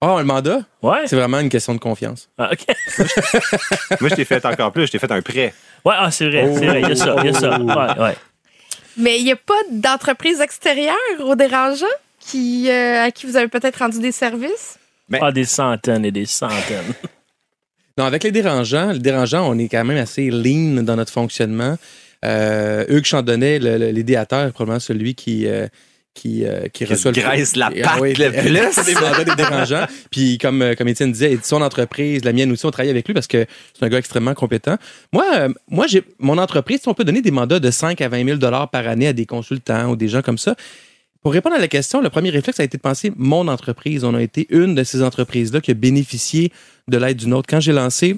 [0.00, 0.60] Oh, un mandat?
[0.82, 1.06] Ouais.
[1.06, 2.28] C'est vraiment une question de confiance.
[2.38, 2.66] Ah, OK.
[4.00, 4.86] Moi, je t'ai fait encore plus.
[4.86, 5.54] Je t'ai fait un prêt.
[5.84, 6.82] Ouais, ah, c'est vrai, c'est vrai.
[6.82, 7.60] Il y a ça, il y a ça.
[7.60, 8.16] Ouais, ouais.
[8.96, 11.86] Mais il n'y a pas d'entreprise extérieure au dérangeant
[12.20, 14.77] qui, euh, à qui vous avez peut-être rendu des services?
[15.08, 16.92] Ben- Ah, des centaines et des centaines.
[17.96, 21.76] Non, avec les dérangeants, les dérangeants, on est quand même assez lean dans notre fonctionnement.
[22.24, 25.66] Euh, Hugues Chandonnet, le- le- l'idéateur, est probablement celui qui, euh,
[26.14, 28.84] qui, euh, qui Qui reçoit se le graisse la Ah patte le plus.
[28.86, 29.86] des mandats des dérangeants.
[30.12, 33.14] Puis comme, euh, comme Étienne disait, son entreprise, la mienne aussi, on travaille avec lui
[33.14, 34.76] parce que c'est un gars extrêmement compétent.
[35.12, 38.08] Moi, euh, moi j'ai mon entreprise, si on peut donner des mandats de 5 à
[38.08, 40.54] 20 000 dollars par année à des consultants ou des gens comme ça.
[41.28, 44.02] Pour répondre à la question, le premier réflexe a été de penser mon entreprise.
[44.02, 46.50] On a été une de ces entreprises-là qui a bénéficié
[46.88, 47.46] de l'aide d'une autre.
[47.46, 48.16] Quand j'ai lancé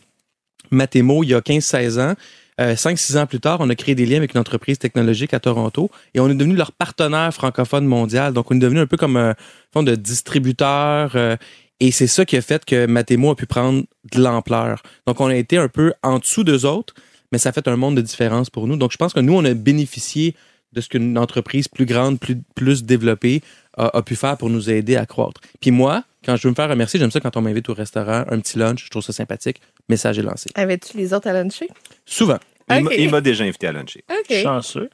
[0.71, 2.15] Matemo il y a 15-16 ans,
[2.61, 5.41] euh, 5-6 ans plus tard, on a créé des liens avec une entreprise technologique à
[5.41, 8.33] Toronto et on est devenu leur partenaire francophone mondial.
[8.33, 9.35] Donc, on est devenu un peu comme un
[9.73, 11.17] fond de distributeur.
[11.17, 11.37] euh,
[11.81, 14.85] et c'est ça qui a fait que Matemo a pu prendre de l'ampleur.
[15.09, 16.95] Donc, on a été un peu en dessous d'eux autres,
[17.33, 18.77] mais ça a fait un monde de différence pour nous.
[18.77, 20.37] Donc, je pense que nous, on a bénéficié
[20.73, 23.43] de ce qu'une entreprise plus grande, plus, plus développée
[23.77, 25.41] a, a pu faire pour nous aider à croître.
[25.61, 28.25] Puis moi, quand je veux me faire remercier, j'aime ça quand on m'invite au restaurant,
[28.29, 29.61] un petit lunch, je trouve ça sympathique.
[29.89, 30.49] Message est lancé.
[30.55, 31.69] Avais-tu les autres à luncher?
[32.07, 32.39] Souvent.
[32.69, 32.95] Il m'a- Ok.
[32.99, 34.05] Il m'a déjà invité à luncher.
[34.11, 34.37] OK.
[34.43, 34.91] Chanceux.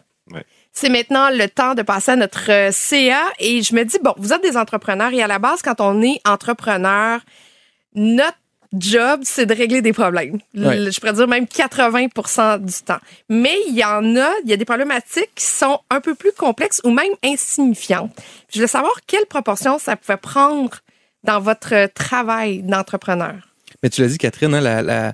[0.73, 4.13] C'est maintenant le temps de passer à notre euh, CA et je me dis, bon,
[4.19, 7.21] vous êtes des entrepreneurs et à la base, quand on est entrepreneur,
[7.95, 8.37] notre
[8.73, 10.39] job, c'est de régler des problèmes.
[10.55, 10.91] Ouais.
[10.91, 12.99] Je pourrais dire même 80 du temps.
[13.29, 16.33] Mais il y en a, il y a des problématiques qui sont un peu plus
[16.33, 18.11] complexes ou même insignifiantes.
[18.51, 20.79] Je voulais savoir quelle proportion ça pouvait prendre
[21.25, 23.35] dans votre travail d'entrepreneur.
[23.83, 25.13] Mais tu l'as dit, Catherine, hein, la, la-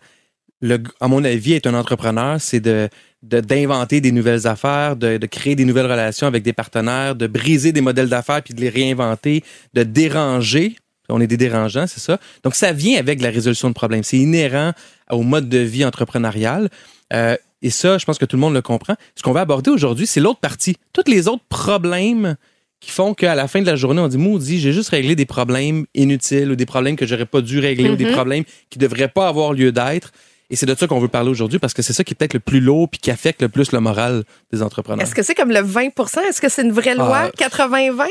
[0.61, 2.89] le, à mon avis, être un entrepreneur, c'est de
[3.25, 7.29] de- d'inventer des nouvelles affaires, de, de créer des nouvelles relations avec des partenaires, de
[7.29, 10.77] briser des modèles d'affaires puis de les réinventer, de déranger.
[11.13, 12.19] On est des dérangeants, c'est ça.
[12.43, 14.03] Donc, ça vient avec la résolution de problèmes.
[14.03, 14.73] C'est inhérent
[15.11, 16.69] au mode de vie entrepreneurial.
[17.13, 18.95] Euh, et ça, je pense que tout le monde le comprend.
[19.15, 20.77] Ce qu'on va aborder aujourd'hui, c'est l'autre partie.
[20.93, 22.37] Tous les autres problèmes
[22.81, 25.27] qui font qu'à la fin de la journée, on dit, maudit, j'ai juste réglé des
[25.27, 28.13] problèmes inutiles ou des problèmes que j'aurais pas dû régler ou des Mhm.
[28.13, 30.11] problèmes qui devraient pas avoir lieu d'être.
[30.51, 32.35] Et c'est de ça qu'on veut parler aujourd'hui parce que c'est ça qui est peut-être
[32.35, 35.07] le plus lourd puis qui affecte le plus le moral des entrepreneurs.
[35.07, 35.91] Est-ce que c'est comme le 20
[36.29, 37.31] Est-ce que c'est une vraie loi, Ah.
[37.39, 38.07] 80-20?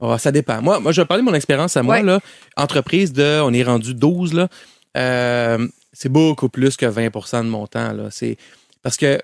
[0.00, 0.62] Ah, ça dépend.
[0.62, 1.96] Moi, moi, je vais parler de mon expérience à moi.
[1.96, 2.02] Ouais.
[2.02, 2.20] Là,
[2.56, 4.34] entreprise de, on est rendu 12.
[4.34, 4.48] Là,
[4.96, 7.92] Euh, c'est beaucoup plus que 20% de mon temps.
[7.92, 8.08] Là.
[8.10, 8.36] C'est
[8.82, 9.20] parce que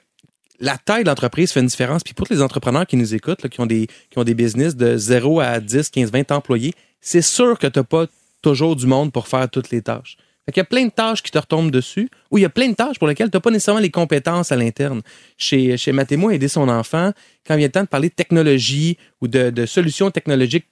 [0.60, 2.02] la taille de l'entreprise fait une différence.
[2.04, 4.76] Puis pour les entrepreneurs qui nous écoutent, là, qui, ont des, qui ont des business
[4.76, 8.06] de 0 à 10, 15, 20 employés, c'est sûr que tu n'as pas
[8.42, 10.16] toujours du monde pour faire toutes les tâches.
[10.52, 12.68] Qu'il y a plein de tâches qui te retombent dessus, ou il y a plein
[12.68, 15.02] de tâches pour lesquelles tu n'as pas nécessairement les compétences à l'interne.
[15.36, 17.12] Chez, chez Mathémo, aider son enfant,
[17.44, 20.68] quand il vient le temps de parler de technologie ou de, solutions technologiques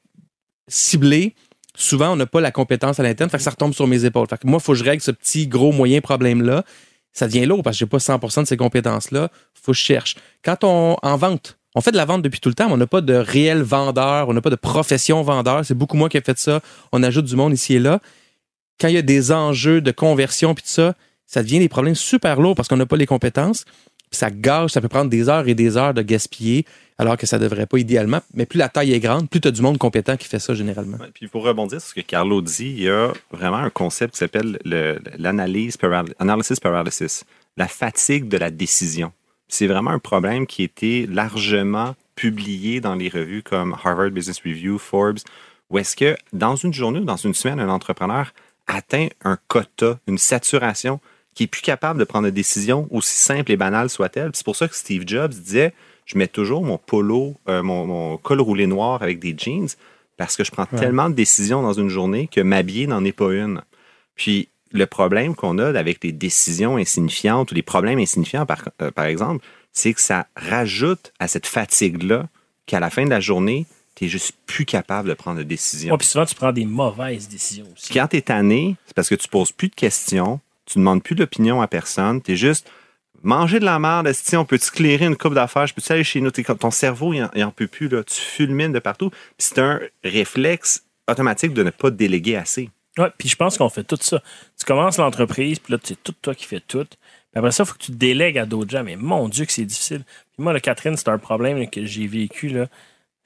[0.68, 1.34] ciblées,
[1.74, 4.28] souvent, on n'a pas la compétence à l'interne, que ça retombe sur mes épaules.
[4.44, 6.64] Moi, il faut que je règle ce petit, gros, moyen problème-là.
[7.12, 9.28] Ça devient lourd parce que j'ai pas 100% de ces compétences-là.
[9.60, 10.14] faut que je cherche.
[10.44, 12.76] Quand on en vente, on fait de la vente depuis tout le temps, mais on
[12.76, 15.64] n'a pas de réel vendeur, on n'a pas de profession vendeur.
[15.64, 16.60] C'est beaucoup moi qui ai fait ça.
[16.92, 18.00] On ajoute du monde ici et là.
[18.80, 20.94] Quand il y a des enjeux de conversion puis tout ça,
[21.26, 23.64] ça devient des problèmes super lourds parce qu'on n'a pas les compétences.
[24.10, 26.64] Ça gâche, ça peut prendre des heures et des heures de gaspiller,
[26.98, 28.20] alors que ça devrait pas idéalement.
[28.32, 30.54] Mais plus la taille est grande, plus tu as du monde compétent qui fait ça
[30.54, 30.98] généralement.
[30.98, 34.14] Ouais, puis pour rebondir sur ce que Carlo dit, il y a vraiment un concept
[34.14, 37.24] qui s'appelle le- l'analyse paral- analysis paralysis,
[37.56, 39.10] la fatigue de la décision.
[39.48, 44.78] C'est vraiment un problème qui été largement publié dans les revues comme Harvard Business Review,
[44.78, 45.18] Forbes,
[45.70, 48.32] où est-ce que dans une journée ou dans une semaine, un entrepreneur
[48.66, 51.00] atteint un quota, une saturation
[51.34, 54.30] qui est plus capable de prendre des décisions aussi simples et banales soient-elles.
[54.34, 55.72] C'est pour ça que Steve Jobs disait
[56.06, 59.68] je mets toujours mon polo, euh, mon, mon col roulé noir avec des jeans
[60.16, 63.32] parce que je prends tellement de décisions dans une journée que m'habiller n'en est pas
[63.32, 63.62] une.
[64.14, 68.90] Puis le problème qu'on a avec les décisions insignifiantes ou les problèmes insignifiants, par, euh,
[68.90, 72.28] par exemple, c'est que ça rajoute à cette fatigue-là
[72.66, 75.92] qu'à la fin de la journée, tu n'es juste plus capable de prendre de décision.
[75.92, 77.92] Ouais, puis souvent, tu prends des mauvaises décisions aussi.
[77.92, 81.14] Quand tu es tanné, c'est parce que tu poses plus de questions, tu demandes plus
[81.14, 82.70] d'opinion à personne, tu es juste
[83.22, 86.20] manger de la merde, si on peut-tu clairer une coupe d'affaires, je peux-tu aller chez
[86.20, 88.04] nous, ton cerveau, il en, il en peut plus, là.
[88.04, 89.10] tu fulmines de partout.
[89.38, 92.70] C'est un réflexe automatique de ne pas déléguer assez.
[92.98, 94.22] Ouais, puis je pense qu'on fait tout ça.
[94.58, 96.84] Tu commences l'entreprise, puis là, c'est tout toi qui fais tout.
[96.84, 98.84] Puis après ça, il faut que tu te délègues à d'autres gens.
[98.84, 100.04] Mais mon Dieu, que c'est difficile.
[100.04, 102.48] Puis moi, là, Catherine, c'est un problème là, que j'ai vécu.
[102.48, 102.68] là.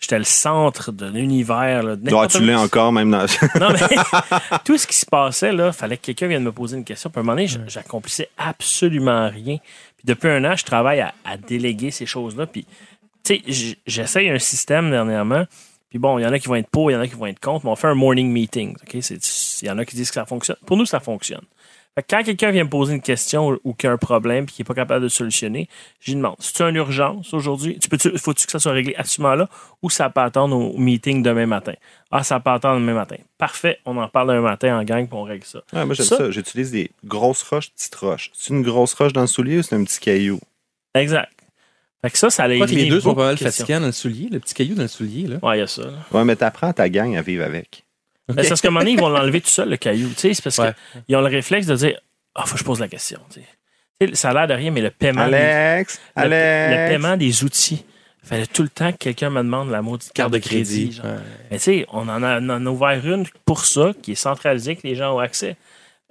[0.01, 1.83] J'étais le centre de l'univers.
[1.83, 3.27] là, de tu l'es encore, même dans.
[3.61, 3.97] Non, mais
[4.65, 7.11] tout ce qui se passait, là, fallait que quelqu'un vienne me poser une question.
[7.11, 9.57] Puis à un moment donné, j'accomplissais absolument rien.
[9.97, 12.47] Puis depuis un an, je travaille à, à déléguer ces choses-là.
[12.47, 12.65] Puis,
[13.25, 15.45] tu sais, j'essaye un système dernièrement.
[15.91, 17.15] Puis bon, il y en a qui vont être pour, il y en a qui
[17.15, 18.77] vont être contre, mais on fait un morning meeting.
[18.83, 18.99] OK?
[19.01, 20.59] C'est- Il y en a qui disent que ça fonctionne.
[20.67, 21.43] Pour nous, ça fonctionne.
[22.03, 24.63] Quand quelqu'un vient me poser une question ou, qu'il y a un problème puis qu'il
[24.63, 25.69] n'est pas capable de solutionner,
[26.01, 28.73] je lui demande si tu as une urgence aujourd'hui, tu peux faut-tu que ça soit
[28.73, 29.49] réglé à ce moment-là
[29.83, 31.75] ou ça peut attendre au meeting demain matin?
[32.11, 33.17] Ah, ça peut attendre demain matin.
[33.39, 35.61] Parfait, on en parle demain matin en gang puis on règle ça.
[35.73, 36.31] Ouais, moi, j'aime Ça- ça.
[36.31, 38.31] J'utilise des grosses roches, petites roches.
[38.35, 40.41] C'est une grosse roche dans le soulier ou c'est un petit caillou?
[40.95, 41.33] Exact.
[42.01, 43.87] Fait que ça, ça a Je crois que les deux sont pas mal fatigants dans
[43.87, 45.27] le soulier, le petit caillou dans le soulier.
[45.27, 45.39] Là?
[45.43, 45.83] Ouais, il y a ça.
[45.83, 45.93] là.
[46.13, 47.85] Ouais, mais t'apprends ta gang à vivre avec.
[48.29, 50.09] Ben, c'est parce qu'à un moment donné, ils vont l'enlever tout seul, le caillou.
[50.11, 50.73] Tu sais, c'est parce Ouais.
[51.07, 51.99] qu'ils ont le réflexe de dire
[52.35, 53.19] Ah, faut que je pose la question.
[54.13, 55.23] ça a l'air de rien, mais le paiement.
[55.23, 55.99] Alex!
[56.17, 56.71] des, le, Alex!
[56.71, 57.85] le paiement des outils.
[58.23, 61.01] Il fallait tout le temps que quelqu'un me demande la maudite carte de crédit.
[61.03, 61.11] Ouais.
[61.51, 64.17] Mais tu sais, on en a, on en a ouvert une pour ça, qui est
[64.17, 65.57] centralisée, que les gens ont accès.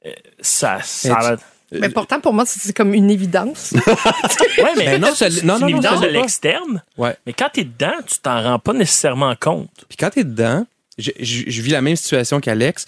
[0.06, 0.12] Euh,
[0.42, 1.40] ça, ça a l'air-
[1.72, 3.74] Mais pourtant, pour moi, c'est comme une évidence.
[4.58, 6.82] Ouais, mais Ben non, c'est non, une non, évidence de l'externe.
[6.98, 7.16] Ouais.
[7.28, 9.70] Mais quand tu es dedans, tu t'en rends pas nécessairement compte.
[9.88, 10.66] Puis quand tu es dedans,
[10.98, 12.86] je, je- je vis la même situation qu'Alex.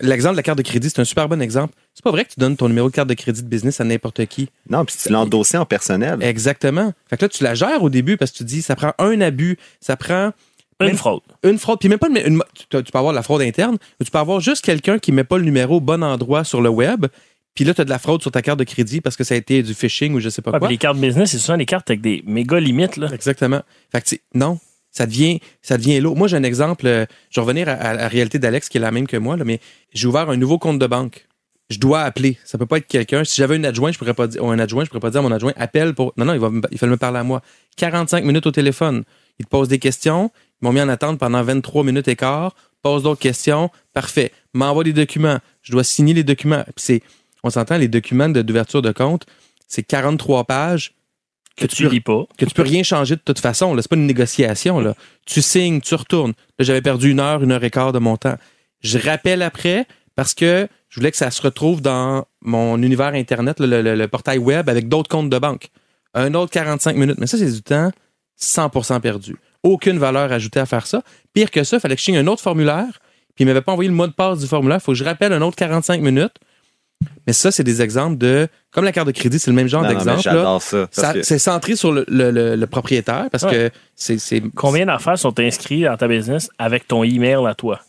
[0.00, 1.72] L'exemple de la carte de crédit, c'est un super bon exemple.
[1.94, 3.84] C'est pas vrai que tu donnes ton numéro de carte de crédit de business à
[3.84, 4.50] n'importe qui.
[4.68, 6.18] Non, puis tu l'as endossé en personnel.
[6.22, 6.92] Exactement.
[7.08, 9.20] Fait que là, tu la gères au début parce que tu dis, ça prend un
[9.22, 10.32] abus, ça prend
[10.80, 11.20] Une Même- fraude.
[11.44, 11.78] une fraude.
[11.78, 14.10] Puis même pas une, une- tu, tu peux avoir de la fraude interne, mais tu
[14.10, 17.06] peux avoir juste quelqu'un qui met pas le numéro au bon endroit sur le web.
[17.54, 19.34] Puis là, tu as de la fraude sur ta carte de crédit parce que ça
[19.34, 20.68] a été du phishing ou je sais pas Ouais, quoi.
[20.68, 22.96] puis les cartes business, c'est souvent des cartes avec des méga limites.
[22.96, 23.08] Là.
[23.12, 23.60] Exactement.
[23.92, 24.58] Fait que c'est- non,
[24.90, 26.16] ça devient, ça devient lourd.
[26.16, 26.86] Moi, j'ai un exemple.
[26.86, 29.44] euh, je vais revenir à, la réalité d'Alex qui est la même que moi, là,
[29.44, 29.60] mais
[29.92, 31.26] j'ai ouvert un nouveau compte de banque.
[31.68, 32.36] Je dois appeler.
[32.44, 33.22] Ça peut pas être quelqu'un.
[33.22, 35.20] Si j'avais un adjoint, je pourrais pas dire, ou un adjoint, je pourrais pas dire
[35.20, 36.12] à mon adjoint, appelle pour.
[36.16, 37.42] Non, non, il va, il me parler à moi.
[37.76, 39.04] 45 minutes au téléphone.
[39.38, 40.32] Il te pose des questions.
[40.60, 42.56] Ils m'ont mis en attente pendant 23 minutes et quart.
[42.82, 43.70] Pose d'autres questions.
[43.92, 44.32] Parfait.
[44.52, 45.38] M'envoie des documents.
[45.62, 46.64] Je dois signer les documents.
[46.64, 47.02] Puis c'est,
[47.44, 49.26] on s'entend, les documents d'ouverture de compte,
[49.68, 50.94] c'est 43 pages
[51.60, 52.24] Que tu lis pas.
[52.38, 53.76] que tu peux rien changer de toute façon.
[53.80, 54.80] C'est pas une négociation.
[54.80, 54.94] Là.
[55.26, 56.32] Tu signes, tu retournes.
[56.58, 58.36] Là, j'avais perdu une heure, une heure et quart de mon temps.
[58.82, 59.86] Je rappelle après
[60.16, 64.08] parce que je voulais que ça se retrouve dans mon univers Internet, le, le- le
[64.08, 65.68] portail web, avec d'autres comptes de banque.
[66.14, 67.18] Un autre 45 minutes.
[67.18, 67.90] Mais ça, c'est du temps
[68.40, 69.36] 100% perdu.
[69.62, 71.02] Aucune valeur ajoutée à faire ça.
[71.34, 73.00] Pire que ça, il fallait que je signe un autre formulaire.
[73.34, 74.78] Puis il m'avait pas envoyé le mot de passe du formulaire.
[74.80, 76.34] Il faut que je rappelle un autre 45 minutes.
[77.26, 78.48] Mais ça, c'est des exemples de...
[78.72, 80.16] Comme la carte de crédit, c'est le même genre d'exemple.
[80.16, 80.32] là.
[80.32, 80.86] J'adore ça.
[80.86, 83.50] parce Ça- que- C'est centré sur le, le- le- le propriétaire parce Ouais.
[83.50, 87.80] que c'est Combien d'affaires sont inscrits dans ta business avec ton email à toi?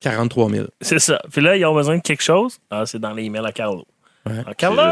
[0.00, 0.66] 43 000.
[0.80, 1.20] C'est ça.
[1.32, 2.58] Puis là, ils ont besoin de quelque chose?
[2.70, 3.84] Ah, c'est dans les emails à Carlo.
[4.26, 4.42] Ouais.
[4.46, 4.82] Ah, Carlo!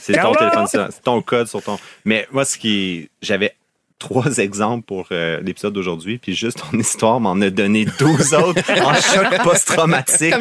[0.00, 1.78] C'est ton téléphone, c'est ton code sur ton.
[2.04, 3.54] Mais moi, ce qui est- J'avais
[4.02, 8.70] trois exemples pour euh, l'épisode d'aujourd'hui, puis juste ton histoire m'en a donné 12 autres
[8.82, 10.34] en choc post-traumatique.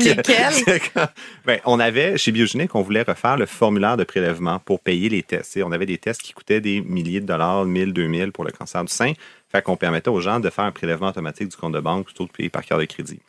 [0.93, 1.07] Comme
[1.45, 5.21] ben, on avait, chez Biogénique, on voulait refaire le formulaire de prélèvement pour payer les
[5.21, 5.59] tests.
[5.63, 8.83] On avait des tests qui coûtaient des milliers de dollars, 1000, 2000 pour le cancer
[8.83, 9.13] du sein.
[9.51, 12.25] Fait qu'on permettait aux gens de faire un prélèvement automatique du compte de banque plutôt
[12.25, 13.19] que de payer par carte de crédit.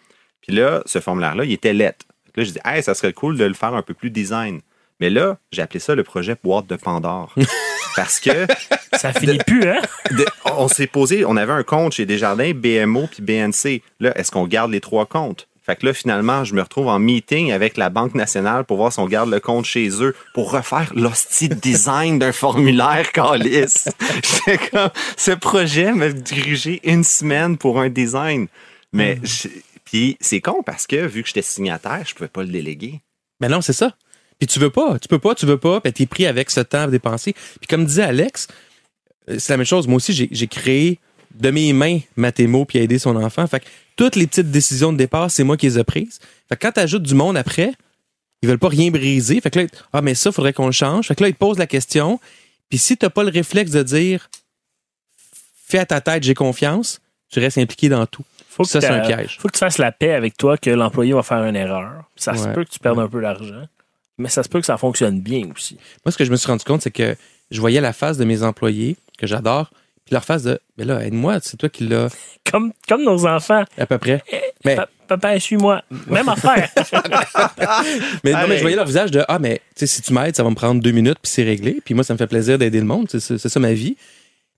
[0.40, 2.06] Puis là, ce formulaire-là, il était lettre.
[2.36, 4.60] Là, je dis, hey, ça serait cool de le faire un peu plus design.
[4.98, 7.34] Mais là, j'ai appelé ça le projet boîte de Pandore.
[7.96, 8.46] Parce que
[8.98, 9.80] Ça finit plus, hein?
[10.10, 13.82] de- on s'est posé, on avait un compte chez Desjardins, BMO puis BNC.
[14.00, 15.48] Là, est-ce qu'on garde les trois comptes?
[15.64, 18.92] Fait que là, finalement, je me retrouve en meeting avec la Banque nationale pour voir
[18.92, 23.88] si on garde le compte chez eux pour refaire l'hostie de design d'un formulaire calice.
[24.46, 28.48] J'étais comme, ce projet m'a dirigé une semaine pour un design.
[28.92, 29.48] Mais, je-
[29.84, 33.00] puis c'est con parce que vu que j'étais signataire, je pouvais pas le déléguer.
[33.40, 33.94] Mais non, c'est ça.
[34.42, 36.58] Puis tu veux pas, tu peux pas, tu veux pas, puis t'es pris avec ce
[36.58, 37.32] temps dépensé.
[37.32, 38.48] Puis comme disait Alex,
[39.30, 39.86] euh, c'est la même chose.
[39.86, 40.98] Moi aussi, j'ai créé
[41.32, 43.46] de mes mains Mathémo puis aider son enfant.
[43.46, 46.18] Fait que toutes les petites décisions de départ, c'est moi qui les ai prises.
[46.48, 47.72] Fait que quand t'ajoutes du monde après,
[48.42, 49.40] ils veulent pas rien briser.
[49.40, 51.06] Fait que là, ah, mais ça, faudrait qu'on le change.
[51.06, 52.18] Fait que là, ils te posent la question.
[52.68, 54.28] Puis si t'as pas le réflexe de dire,
[55.68, 58.24] fais à ta tête, j'ai confiance, tu restes impliqué dans tout.
[58.48, 59.38] Faut que Ça, c'est un piège.
[59.38, 62.10] Faut que tu fasses la paix avec toi que l'employé va faire une erreur.
[62.16, 63.68] Ça se peut que tu perdes un peu d'argent.
[64.18, 65.76] Mais ça se peut que ça fonctionne bien aussi.
[66.04, 67.16] Moi, ce que je me suis rendu compte, c'est que
[67.50, 69.70] je voyais la face de mes employés, que j'adore,
[70.04, 72.08] puis leur face de, mais là, aide-moi, c'est toi qui l'as,
[72.50, 73.64] Comme, comme nos enfants.
[73.78, 74.22] à peu près.
[74.64, 75.82] Mais, Pa- Papa, suis-moi.
[76.08, 76.68] Même affaire.
[78.24, 80.34] mais, non, mais je voyais leur visage de, ah, mais, tu sais, si tu m'aides,
[80.36, 81.80] ça va me prendre deux minutes, puis c'est réglé.
[81.84, 83.08] Puis moi, ça me fait plaisir d'aider le monde.
[83.10, 83.96] C'est ça ma vie.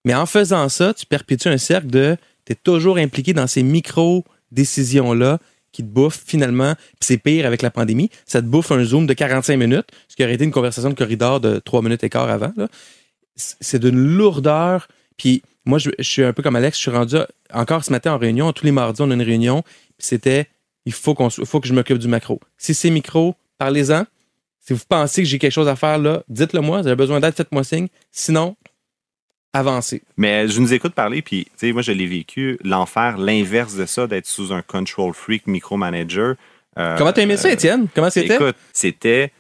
[0.05, 5.39] Mais en faisant ça, tu perpétues un cercle de, t'es toujours impliqué dans ces micro-décisions-là
[5.75, 6.75] qui te bouffent finalement.
[6.77, 8.09] Puis c'est pire avec la pandémie.
[8.25, 10.95] Ça te bouffe un zoom de 45 minutes, ce qui aurait été une conversation de
[10.95, 12.53] corridor de 3 minutes et quart avant.
[13.37, 14.87] C'est d'une lourdeur.
[15.17, 16.79] Puis moi, je, suis un peu comme Alex.
[16.79, 17.17] Je suis rendu
[17.53, 18.53] encore ce matin en réunion.
[18.53, 19.63] Tous les mardis, on a une réunion.
[19.99, 20.47] Puis c'était,
[20.87, 22.39] il faut, faut que je m'occupe du macro.
[22.57, 24.07] Si c'est micro, parlez-en.
[24.61, 26.81] Si vous pensez que j'ai quelque chose à faire là, dites-le moi.
[26.83, 27.89] Vous avez besoin d'aide, faites-moi signe.
[28.13, 28.57] Sinon,
[29.55, 30.03] avancez.
[30.19, 33.87] Mais je nous écoute parler, puis, tu sais, moi, je l'ai vécu, l'enfer, l'inverse de
[33.87, 36.35] ça, d'être sous un control freak micromanager.
[36.79, 37.87] Euh, Comment t'as aimé ça, euh, Étienne?
[37.95, 38.35] Comment c'était?
[38.35, 39.33] Écoute, c'était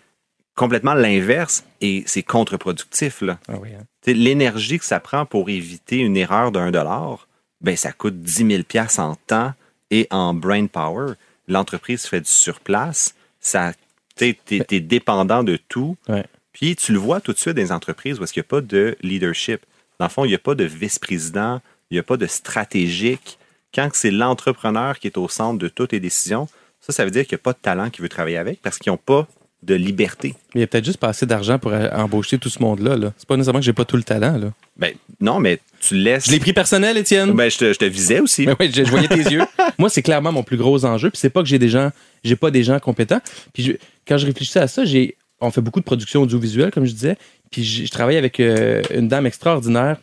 [0.55, 3.39] complètement l'inverse et c'est contre-productif, là.
[3.49, 3.83] Ah oui, hein.
[4.03, 7.27] Tu sais, L'énergie que ça prend pour éviter une erreur d'un dollar,
[7.61, 9.53] ben, ça coûte 10 000 piastres en temps
[9.91, 11.15] et en brain power.
[11.49, 13.15] L'entreprise fait du surplace.
[13.41, 13.73] Ça,
[14.17, 15.97] tu sais, t'es, t'es dépendant de tout.
[16.09, 16.25] Ouais.
[16.53, 18.49] Puis tu le vois tout de suite dans les entreprises où est-ce qu'il n'y a
[18.49, 19.61] pas de leadership.
[20.01, 23.39] Dans le fond, il n'y a pas de vice-président, il n'y a pas de stratégique.
[23.75, 26.49] Quand c'est l'entrepreneur qui est au centre de toutes les décisions,
[26.81, 28.79] ça, ça veut dire qu'il n'y a pas de talent qui veut travailler avec parce
[28.79, 29.27] qu'ils n'ont pas
[29.63, 30.35] de liberté.
[30.55, 32.97] Mais il y a peut-être juste pas assez d'argent pour euh, embaucher tout ce monde-là.
[32.99, 33.13] Là.
[33.17, 34.37] C'est pas nécessairement que j'ai pas tout le talent.
[34.37, 34.53] Là.
[34.77, 36.27] Ben, non, mais tu laisses.
[36.27, 37.33] Je l'ai pris personnel, Étienne.
[37.33, 38.45] Ben, je, te, je te visais aussi.
[38.47, 39.41] Mais oui, je, je voyais tes yeux.
[39.79, 41.09] Moi, c'est clairement mon plus gros enjeu.
[41.11, 41.91] Puis c'est pas que j'ai des gens,
[42.25, 43.21] j'ai pas des gens compétents.
[43.55, 43.73] Puis je-
[44.07, 47.17] quand je réfléchissais à ça, j'ai, on fait beaucoup de production audiovisuelle, comme je disais.
[47.51, 49.99] Puis je, travaille avec euh, une dame extraordinaire,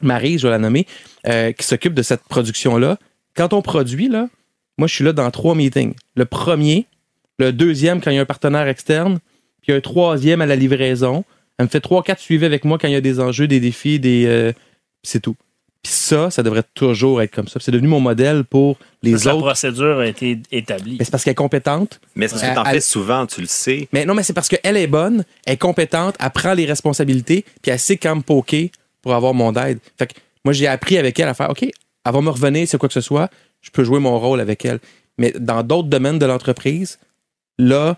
[0.00, 0.86] Marie, je vais la nommer,
[1.26, 2.98] euh, qui s'occupe de cette production-là.
[3.34, 4.28] Quand on produit, là,
[4.78, 5.94] moi, je suis là dans trois meetings.
[6.16, 6.86] Le premier,
[7.38, 9.18] le deuxième quand il y a un partenaire externe,
[9.62, 11.24] puis un troisième à la livraison.
[11.58, 13.60] Elle me fait trois, quatre suivis avec moi quand il y a des enjeux, des
[13.60, 14.24] défis, des.
[14.26, 14.52] euh,
[15.02, 15.36] c'est tout.
[15.82, 17.54] Puis ça, ça devrait toujours être comme ça.
[17.58, 19.44] Puis C'est devenu mon modèle pour les Parce que La autres.
[19.46, 20.96] procédure a été établie.
[20.98, 22.00] Mais c'est parce qu'elle est compétente.
[22.14, 23.88] Mais c'est parce que tu en Elle- fais souvent, tu le sais.
[23.92, 27.44] Mais non, mais c'est parce qu'elle est bonne, elle est compétente, elle prend les responsabilités,
[27.62, 28.68] puis elle sait quand me poker
[29.02, 29.80] pour avoir mon aide.
[29.98, 30.12] Fait que
[30.44, 32.94] moi, j'ai appris avec elle à faire OK, elle va me revenir, c'est quoi que
[32.94, 33.28] ce soit,
[33.60, 34.78] je peux jouer mon rôle avec elle.
[35.18, 37.00] Mais dans d'autres domaines de l'entreprise,
[37.58, 37.96] là,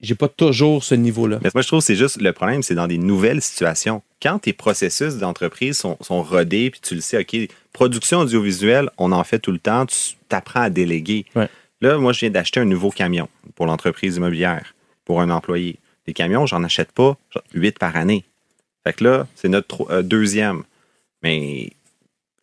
[0.00, 1.38] j'ai pas toujours ce niveau-là.
[1.42, 4.02] Mais moi, je trouve que c'est juste le problème, c'est dans des nouvelles situations.
[4.24, 7.36] Quand tes processus d'entreprise sont, sont rodés, puis tu le sais, OK,
[7.74, 11.26] production audiovisuelle, on en fait tout le temps, tu apprends à déléguer.
[11.36, 11.50] Ouais.
[11.82, 15.78] Là, moi, je viens d'acheter un nouveau camion pour l'entreprise immobilière, pour un employé.
[16.06, 17.18] Des camions, j'en achète pas
[17.52, 18.24] huit par année.
[18.82, 20.62] Fait que là, c'est notre euh, deuxième.
[21.22, 21.72] Mais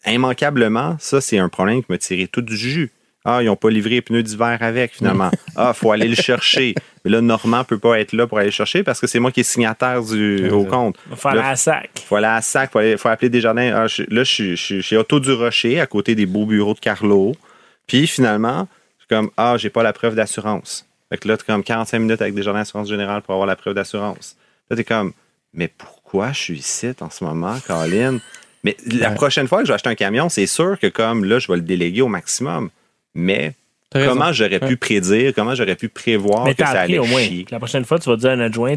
[0.06, 2.92] immanquablement, ça, c'est un problème qui m'a tiré tout du jus.
[3.24, 5.30] Ah, ils n'ont pas livré les pneus d'hiver avec, finalement.
[5.56, 6.74] Ah, faut aller le chercher.
[7.06, 9.32] Mais là, Normand peut pas être là pour aller le chercher parce que c'est moi
[9.32, 10.96] qui est signataire du, au compte.
[11.08, 11.90] On va faire Là, la sac.
[12.08, 13.72] faut aller à SAC, faut, aller- faut appeler Desjardins.
[13.76, 16.80] Ah, je- là, je suis- chez Auto du Rocher, à côté des beaux bureaux de
[16.80, 17.36] Carlo.
[17.86, 18.68] Puis finalement,
[18.98, 20.88] je suis comme, ah, j'ai pas la preuve d'assurance.
[21.10, 23.74] Fait que là, tu comme 45 minutes avec Desjardins Assurance Générale pour avoir la preuve
[23.76, 24.38] d'assurance.
[24.70, 25.12] Là, t'es comme,
[25.54, 28.20] mais pourquoi je suis ici en ce moment, Colin?
[28.64, 29.16] Mais la Ouais.
[29.16, 31.58] prochaine fois que je vais acheter un camion, c'est sûr que comme là, je vais
[31.58, 32.70] le déléguer au maximum.
[33.14, 33.54] Mais
[33.92, 34.68] comment j'aurais Ouais.
[34.68, 37.22] pu prédire, comment j'aurais pu prévoir Mais que ça allait au moins.
[37.22, 37.46] chier?
[37.52, 38.76] La prochaine fois, tu vas dire à un adjoint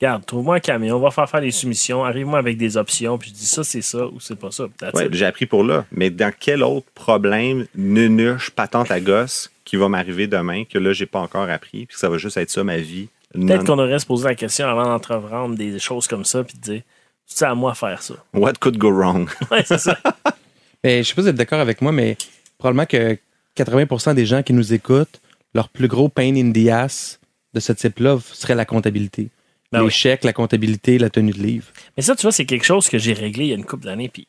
[0.00, 3.30] Regarde, trouve-moi un camion, on va faire faire les soumissions, arrive-moi avec des options, puis
[3.30, 4.64] je dis ça, c'est ça ou c'est pas ça.
[4.92, 5.86] Ouais, j'ai appris pour là.
[5.92, 10.92] Mais dans quel autre problème, nunuche, patente à gosse, qui va m'arriver demain, que là,
[10.92, 13.08] j'ai pas encore appris, puis que ça va juste être ça ma vie?
[13.32, 16.60] Peut-être qu'on devrait se poser la question avant d'entreprendre des choses comme ça, puis de
[16.72, 16.82] dire
[17.24, 18.14] c'est à moi de faire ça.
[18.34, 19.30] What could go wrong?
[19.52, 19.96] Ouais, c'est ça.
[20.82, 22.16] Ben, je sais pas si vous êtes d'accord avec moi, mais
[22.58, 23.16] probablement que
[23.56, 25.20] 80% des gens qui nous écoutent,
[25.54, 27.20] leur plus gros pain in the ass
[27.54, 29.28] de ce type-là serait la comptabilité.
[29.72, 29.90] Ben les oui.
[29.92, 31.66] chèques, la comptabilité, la tenue de livre.
[31.96, 33.84] Mais ça, tu vois, c'est quelque chose que j'ai réglé il y a une couple
[33.84, 34.08] d'années.
[34.08, 34.26] Puis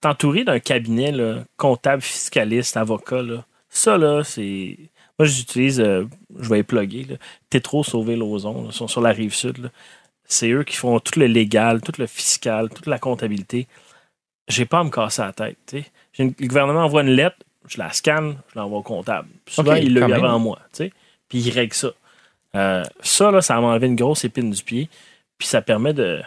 [0.00, 4.76] t'entourer d'un cabinet là, comptable, fiscaliste, avocat, là, ça, là, c'est.
[5.18, 6.04] Moi, j'utilise, euh,
[6.38, 7.16] je vais les plugger, là,
[7.50, 9.58] Tétro Sauver Lauson, là, ils sont sur la rive sud.
[9.58, 9.68] là.
[10.28, 13.66] C'est eux qui font tout le légal, tout le fiscal, toute la comptabilité.
[14.48, 15.56] J'ai pas à me casser la tête.
[16.18, 17.36] une- le gouvernement envoie une lettre,
[17.68, 19.28] je la scanne, je l'envoie au comptable.
[19.44, 20.24] Puis souvent, il l'a eu même.
[20.24, 20.58] avant moi.
[20.72, 20.92] tu sais.
[21.28, 21.88] Puis il règle ça.
[22.54, 24.88] Euh, ça, là, ça m'a enlevé une grosse épine du pied.
[25.38, 26.20] Puis ça permet de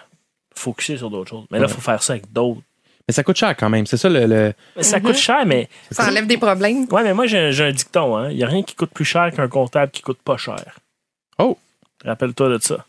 [0.55, 1.45] focuser sur d'autres choses.
[1.51, 1.73] Mais là, il Ouais.
[1.73, 2.61] faut faire ça avec d'autres.
[3.07, 3.87] Mais ça coûte cher quand même.
[3.87, 4.27] C'est ça le.
[4.27, 5.05] le- Mais Ça Mhm.
[5.05, 5.67] coûte cher, mais.
[5.89, 6.85] Ça enlève des problèmes.
[6.91, 8.15] Ouais, mais moi, j'ai un, j'ai un dicton.
[8.17, 8.29] hein.
[8.29, 10.63] Il n'y a rien qui coûte plus cher qu'un comptable qui coûte pas cher.
[11.39, 11.57] Oh!
[12.05, 12.85] Rappelle-toi de ça.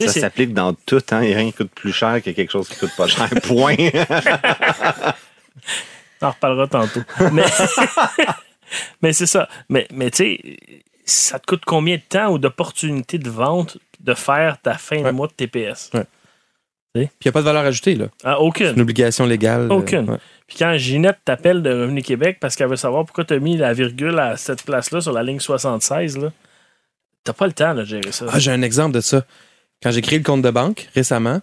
[0.00, 1.22] Ça s'applique dans tout, hein?
[1.22, 3.28] Il n'y a rien qui coûte plus cher que quelque chose qui coûte pas cher.
[3.42, 3.76] Point.
[6.22, 7.00] On en reparlera tantôt.
[7.32, 7.44] Mais,
[9.02, 9.48] mais c'est ça.
[9.68, 10.56] Mais, mais tu sais,
[11.04, 15.10] ça te coûte combien de temps ou d'opportunités de vente de faire ta fin de
[15.10, 15.90] mois de TPS.
[15.94, 16.04] Ouais.
[16.94, 18.06] Puis il n'y a pas de valeur ajoutée, là.
[18.24, 18.74] Ah, C'est aucune.
[18.74, 19.62] une obligation légale.
[19.70, 20.10] euh, Aucune.
[20.10, 20.18] ouais.
[20.48, 23.56] Puis quand Ginette t'appelle de Revenu Québec parce qu'elle veut savoir pourquoi tu as mis
[23.56, 26.32] la virgule à cette place-là sur la ligne 76, là,
[27.24, 28.26] t'as pas le temps de gérer ça.
[28.32, 29.24] Ah, j'ai un exemple de ça.
[29.82, 31.40] Quand j'ai créé le compte de banque récemment,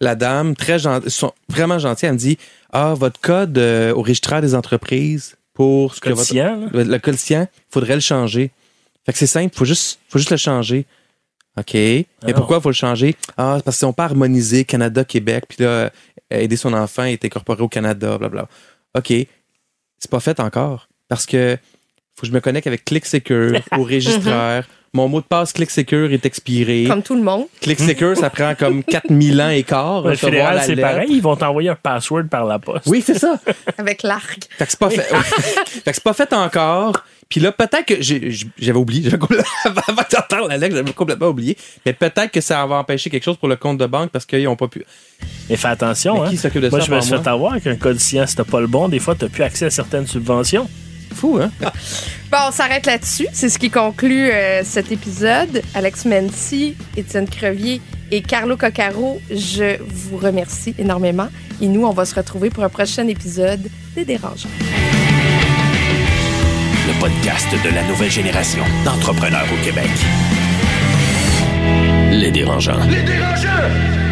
[0.00, 2.38] la dame, très gentille, sont vraiment gentille, elle me dit
[2.72, 6.22] Ah, votre code euh, au registraire des entreprises pour ce que votre-
[6.72, 8.50] le, le quotient, il faudrait le changer.
[9.06, 10.84] Fait que c'est simple, faut juste, faut juste le changer.
[11.58, 11.72] OK.
[11.74, 12.32] Mais non.
[12.34, 13.16] pourquoi il faut le changer?
[13.38, 15.90] Ah, c'est parce qu'ils n'ont pas harmonisé Canada-Québec, puis là, euh,
[16.30, 18.48] aider son enfant est incorporé au Canada, blablabla.
[18.96, 19.12] OK.
[19.98, 20.88] C'est pas fait encore.
[21.08, 21.56] Parce que
[22.14, 24.66] faut que je me connecte avec ClickSecure au registraire.
[24.96, 26.84] Mon mot de passe ClickSecure est expiré.
[26.88, 27.44] Comme tout le monde.
[27.60, 30.00] ClickSecure, ça prend comme 4000 ans et quart.
[30.00, 30.88] Le recevoir fédéral, la c'est lettre.
[30.88, 31.08] pareil.
[31.10, 32.86] Ils vont t'envoyer un password par la poste.
[32.86, 33.38] Oui, c'est ça.
[33.78, 34.48] Avec l'arc.
[34.56, 35.02] Fait que c'est pas fait.
[35.02, 37.04] fait que c'est pas fait encore.
[37.28, 39.10] Puis là, peut-être que j'avais oublié.
[39.64, 41.58] Avant que t'entends la lettre, j'avais complètement oublié.
[41.84, 44.48] Mais peut-être que ça va empêcher quelque chose pour le compte de banque parce qu'ils
[44.48, 44.82] ont pas pu.
[45.50, 46.14] Mais fais attention.
[46.22, 46.30] Mais Hein.
[46.30, 48.44] qui s'occupe de Moi, ça je me suis fait avoir qu'un code science, si t'as
[48.44, 50.68] pas le bon, des fois, t'as plus accès à certaines subventions.
[51.14, 51.50] Fou, hein?
[52.30, 53.28] Bon, on s'arrête là-dessus.
[53.32, 55.62] C'est ce qui conclut euh, cet épisode.
[55.74, 57.80] Alex Mency, Étienne Crevier
[58.10, 61.28] et Carlo Coccaro, je vous remercie énormément.
[61.60, 64.48] Et nous, on va se retrouver pour un prochain épisode des Dérangeants.
[66.86, 69.88] Le podcast de la nouvelle génération d'entrepreneurs au Québec.
[72.10, 72.84] Les dérangeants.
[72.88, 74.05] Les dérangeants!